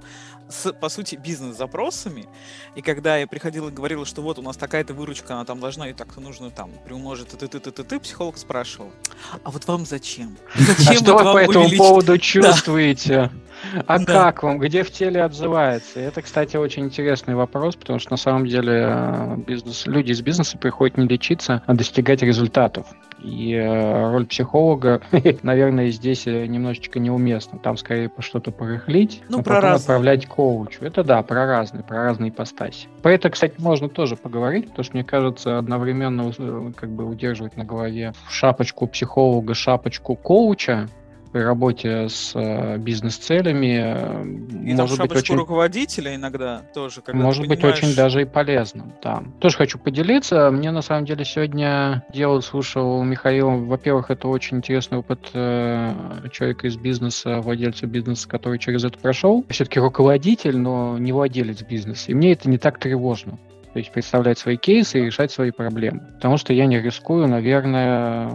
[0.49, 2.27] с, по сути, бизнес-запросами,
[2.75, 5.89] и когда я приходила и говорила, что вот у нас такая-то выручка, она там должна,
[5.89, 8.91] и так-то нужно там приумножить, ты ты ты ты ты психолог спрашивал,
[9.45, 10.37] а вот вам зачем?
[10.57, 11.79] Зачем а что вы по этому увеличить?
[11.79, 13.31] поводу чувствуете?
[13.87, 14.05] А да.
[14.05, 14.59] как вам?
[14.59, 16.01] Где в теле отзывается?
[16.01, 20.59] Это, кстати, очень интересный вопрос, потому что на самом деле э, бизнес, люди из бизнеса
[20.59, 22.87] приходят не лечиться, а достигать результатов.
[23.23, 25.01] И э, роль психолога,
[25.43, 27.59] наверное, здесь э, немножечко неуместна.
[27.59, 29.77] Там скорее по что-то порыхлить, ну, а про потом разные.
[29.77, 30.85] отправлять коучу.
[30.85, 32.89] Это да, про разные, про разные ипостаси.
[33.03, 36.33] Про это, кстати, можно тоже поговорить, потому что, мне кажется, одновременно
[36.75, 40.89] как бы удерживать на голове шапочку психолога, шапочку коуча,
[41.33, 47.03] при работе с э, бизнес-целями э, и может быть очень руководителя иногда тоже.
[47.03, 47.79] Когда может быть понимаешь...
[47.79, 48.93] очень даже и полезным.
[49.03, 49.23] Да.
[49.39, 50.51] Тоже хочу поделиться.
[50.51, 53.51] Мне на самом деле сегодня делал, слушал Михаила.
[53.51, 55.95] Во-первых, это очень интересный опыт э,
[56.33, 59.45] человека из бизнеса, владельца бизнеса, который через это прошел.
[59.49, 62.11] Все-таки руководитель, но не владелец бизнеса.
[62.11, 63.39] И мне это не так тревожно
[63.73, 66.01] то есть представлять свои кейсы и решать свои проблемы.
[66.15, 68.29] Потому что я не рискую, наверное,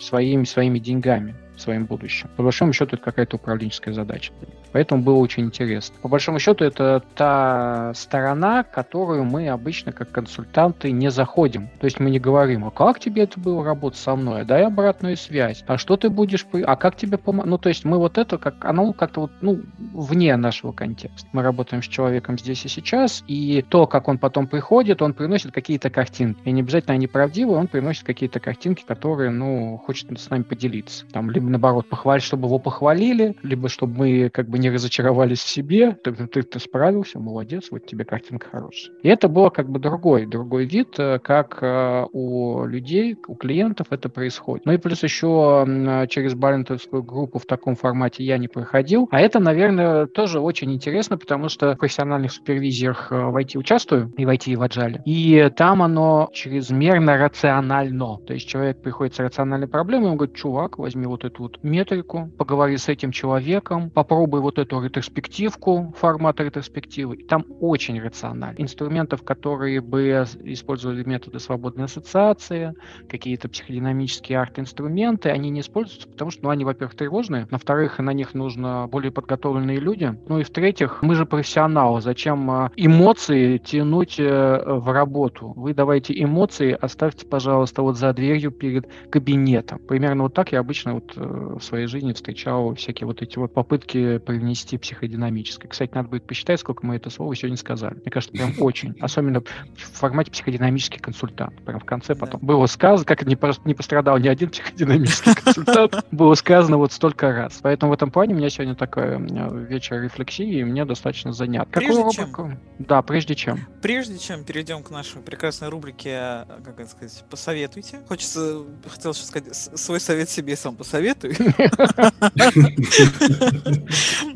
[0.00, 2.28] своими, своими деньгами своим будущим.
[2.36, 4.32] По большому счету, это какая-то управленческая задача.
[4.72, 5.96] Поэтому было очень интересно.
[6.02, 11.68] По большому счету, это та сторона, которую мы обычно как консультанты не заходим.
[11.80, 14.44] То есть мы не говорим, а как тебе это было работать со мной?
[14.44, 15.64] Дай обратную связь.
[15.66, 16.46] А что ты будешь...
[16.64, 17.50] А как тебе помогать?
[17.50, 21.28] Ну, то есть мы вот это, как оно как-то вот, ну, вне нашего контекста.
[21.32, 25.52] Мы работаем с человеком здесь и сейчас, и то, как он потом приходит, он приносит
[25.52, 26.40] какие-то картинки.
[26.44, 31.06] И не обязательно они правдивые, он приносит какие-то картинки, которые, ну, хочет с нами поделиться.
[31.06, 35.48] Там, либо наоборот, похвалить, чтобы его похвалили, либо чтобы мы как бы не разочаровались в
[35.48, 38.94] себе, ты, ты, ты справился, молодец, вот тебе картинка хорошая.
[39.02, 43.88] И это было как бы другой, другой вид, э, как э, у людей, у клиентов
[43.90, 44.66] это происходит.
[44.66, 45.66] Ну и плюс еще
[46.10, 49.08] через балентовскую группу в таком формате я не проходил.
[49.10, 54.24] А это, наверное, тоже очень интересно, потому что в профессиональных супервизиях в IT участвую, и
[54.24, 55.00] в IT, и в Agile.
[55.04, 58.18] И там оно чрезмерно рационально.
[58.26, 62.30] То есть человек приходит с рациональной проблемой, он говорит, чувак, возьми вот эту вот метрику,
[62.38, 67.16] поговори с этим человеком, попробуй вот эту ретроспективку, формат ретроспективы.
[67.16, 68.56] И там очень рационально.
[68.58, 72.74] Инструментов, которые бы использовали методы свободной ассоциации,
[73.08, 78.34] какие-то психодинамические арт-инструменты, они не используются, потому что, ну, они, во-первых, тревожные, во-вторых, на них
[78.34, 84.62] нужно более подготовленные люди, ну и в-третьих, мы же профессионалы, зачем а, эмоции тянуть э,
[84.66, 85.52] в работу?
[85.56, 89.78] Вы давайте эмоции оставьте, пожалуйста, вот за дверью перед кабинетом.
[89.78, 93.52] Примерно вот так я обычно вот э, в своей жизни встречал всякие вот эти вот
[93.52, 95.68] попытки привнести психодинамическое.
[95.68, 97.94] Кстати, надо будет посчитать, сколько мы это слово сегодня сказали.
[97.94, 98.96] Мне кажется, прям очень.
[99.00, 101.62] Особенно в формате психодинамический консультант.
[101.64, 102.40] Прям в конце потом.
[102.40, 107.58] Было сказано, как не, не пострадал ни один психодинамический консультант, было сказано вот столько раз.
[107.62, 109.18] Поэтому в этом плане у меня сегодня такой
[109.66, 111.68] вечер рефлексии, и мне достаточно занят.
[111.70, 112.52] Какую рубрику?
[112.78, 113.60] Да, прежде чем.
[113.82, 118.00] Прежде чем перейдем к нашей прекрасной рубрике, как это сказать, посоветуйте.
[118.08, 120.76] Хочется, хотел сейчас сказать, свой совет себе сам
[121.18, 121.36] посоветуй.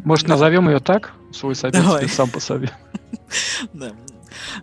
[0.05, 1.13] Может, назовем ее так?
[1.33, 2.77] Свой совет себе сам посоветуй.
[3.73, 3.93] Да.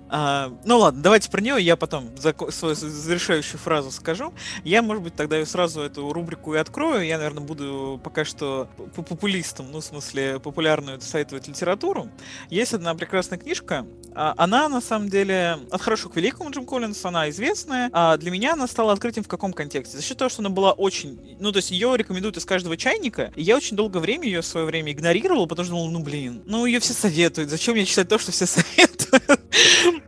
[0.09, 2.09] А, ну ладно, давайте про нее, я потом
[2.49, 4.33] свою завершающую фразу скажу.
[4.63, 7.05] Я, может быть, тогда сразу эту рубрику и открою.
[7.05, 12.09] Я, наверное, буду пока что популистом, ну, в смысле, популярную советовать литературу.
[12.49, 13.85] Есть одна прекрасная книжка.
[14.13, 17.89] А, она, на самом деле, от хорошего к великому Джим Коллинс, она известная.
[17.93, 19.97] А для меня она стала открытием в каком контексте?
[19.97, 21.37] За счет того, что она была очень...
[21.39, 23.31] Ну, то есть ее рекомендуют из каждого чайника.
[23.35, 26.43] И я очень долгое время ее в свое время игнорировал, потому что думал, ну, блин,
[26.45, 27.49] ну, ее все советуют.
[27.49, 29.39] Зачем мне читать то, что все советуют?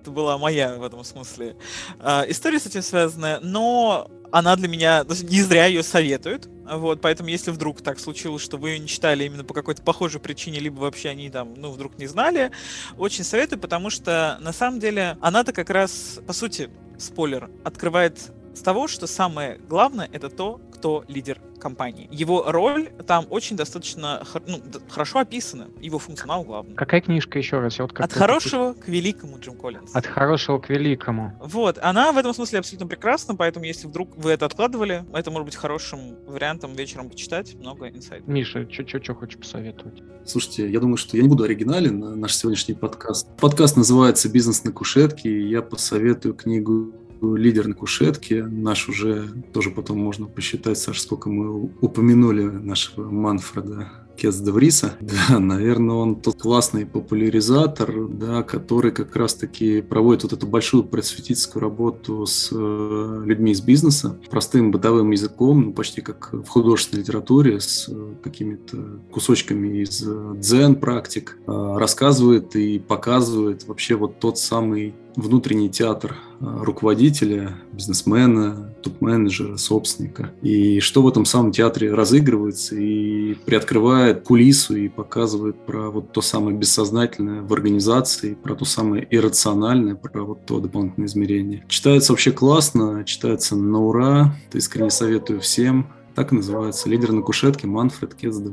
[0.01, 1.55] Это была моя в этом смысле
[1.99, 7.29] а, история с этим связанная, но она для меня, не зря ее советуют, вот, поэтому
[7.29, 10.79] если вдруг так случилось, что вы ее не читали именно по какой-то похожей причине, либо
[10.79, 12.51] вообще они там, ну, вдруг не знали,
[12.97, 18.61] очень советую, потому что на самом деле она-то как раз, по сути, спойлер, открывает с
[18.61, 22.09] того, что самое главное это то, кто лидер компании.
[22.11, 26.75] Его роль там очень достаточно ну, хорошо описана, его функционал главный.
[26.75, 27.79] Какая книжка еще раз?
[27.79, 29.95] Я вот От хорошего к великому, Джим Коллинз.
[29.95, 31.33] От хорошего к великому.
[31.39, 35.45] Вот, она в этом смысле абсолютно прекрасна, поэтому если вдруг вы это откладывали, это может
[35.45, 38.27] быть хорошим вариантом вечером почитать, много инсайтов.
[38.27, 40.01] Миша, что хочешь посоветовать?
[40.25, 43.27] Слушайте, я думаю, что я не буду оригинален на наш сегодняшний подкаст.
[43.37, 48.43] Подкаст называется «Бизнес на кушетке», и я посоветую книгу лидер на кушетке.
[48.43, 53.91] Наш уже тоже потом можно посчитать, Саш, сколько мы упомянули нашего Манфреда
[54.21, 54.93] Кец Девриса.
[55.01, 61.61] Да, наверное, он тот классный популяризатор, да, который как раз-таки проводит вот эту большую просветительскую
[61.61, 67.59] работу с э, людьми из бизнеса, простым бытовым языком, ну, почти как в художественной литературе,
[67.59, 75.69] с э, какими-то кусочками из э, дзен-практик, рассказывает и показывает вообще вот тот самый внутренний
[75.69, 80.31] театр э, руководителя, бизнесмена, топ-менеджера, собственника.
[80.41, 86.21] И что в этом самом театре разыгрывается и приоткрывает кулису и показывает про вот то
[86.21, 91.65] самое бессознательное в организации, про то самое иррациональное, про вот то дополнительное измерение.
[91.67, 94.35] Читается вообще классно, читается на ура.
[94.53, 95.87] Искренне советую всем.
[96.15, 98.49] Так и называется «Лидер на кушетке» Манфред Кетс де.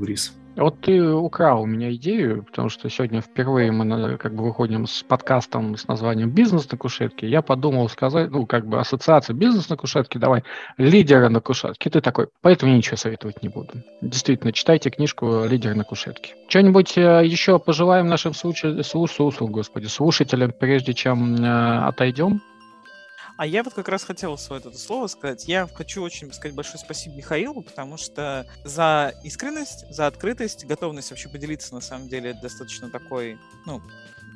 [0.59, 5.05] Вот ты украл у меня идею, потому что сегодня впервые мы как бы выходим с
[5.05, 7.29] подкастом с названием «Бизнес на кушетке».
[7.29, 10.43] Я подумал сказать, ну, как бы ассоциация «Бизнес на кушетке», давай,
[10.77, 11.91] лидера на кушетке.
[11.91, 13.85] Ты такой, поэтому ничего советовать не буду.
[14.03, 16.35] Действительно, читайте книжку «Лидер на кушетке».
[16.49, 22.41] Что-нибудь э, еще пожелаем нашим слушателям, господи, слушателям, прежде чем э, отойдем?
[23.39, 25.47] А я вот как раз хотел свое это слово сказать.
[25.47, 31.29] Я хочу очень сказать большое спасибо Михаилу, потому что за искренность, за открытость, готовность вообще
[31.29, 33.81] поделиться на самом деле достаточно такой, ну,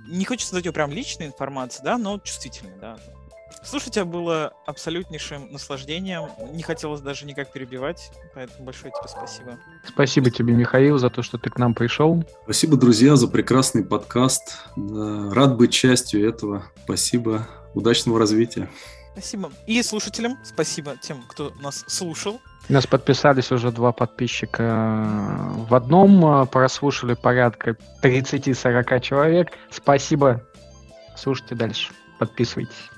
[0.07, 2.97] не хочется дать ее прям личной информации, да, но чувствительной, да.
[3.65, 6.29] Слушать тебя было абсолютнейшим наслаждением.
[6.53, 9.59] Не хотелось даже никак перебивать, поэтому большое тебе спасибо.
[9.85, 12.25] Спасибо тебе, Михаил, за то, что ты к нам пришел.
[12.45, 14.59] Спасибо, друзья, за прекрасный подкаст.
[14.77, 16.67] Рад быть частью этого.
[16.85, 17.49] Спасибо.
[17.75, 18.69] Удачного развития.
[19.13, 19.53] Спасибо.
[19.67, 22.41] И слушателям спасибо тем, кто нас слушал.
[22.69, 29.49] У нас подписались уже два подписчика в одном, прослушали порядка 30-40 человек.
[29.71, 30.43] Спасибо.
[31.17, 31.93] Слушайте дальше.
[32.19, 32.91] Подписывайтесь.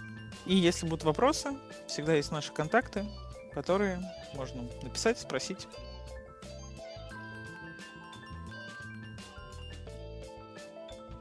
[0.47, 1.51] И если будут вопросы,
[1.89, 3.07] всегда есть наши контакты,
[3.55, 3.99] которые
[4.35, 5.67] можно написать, спросить.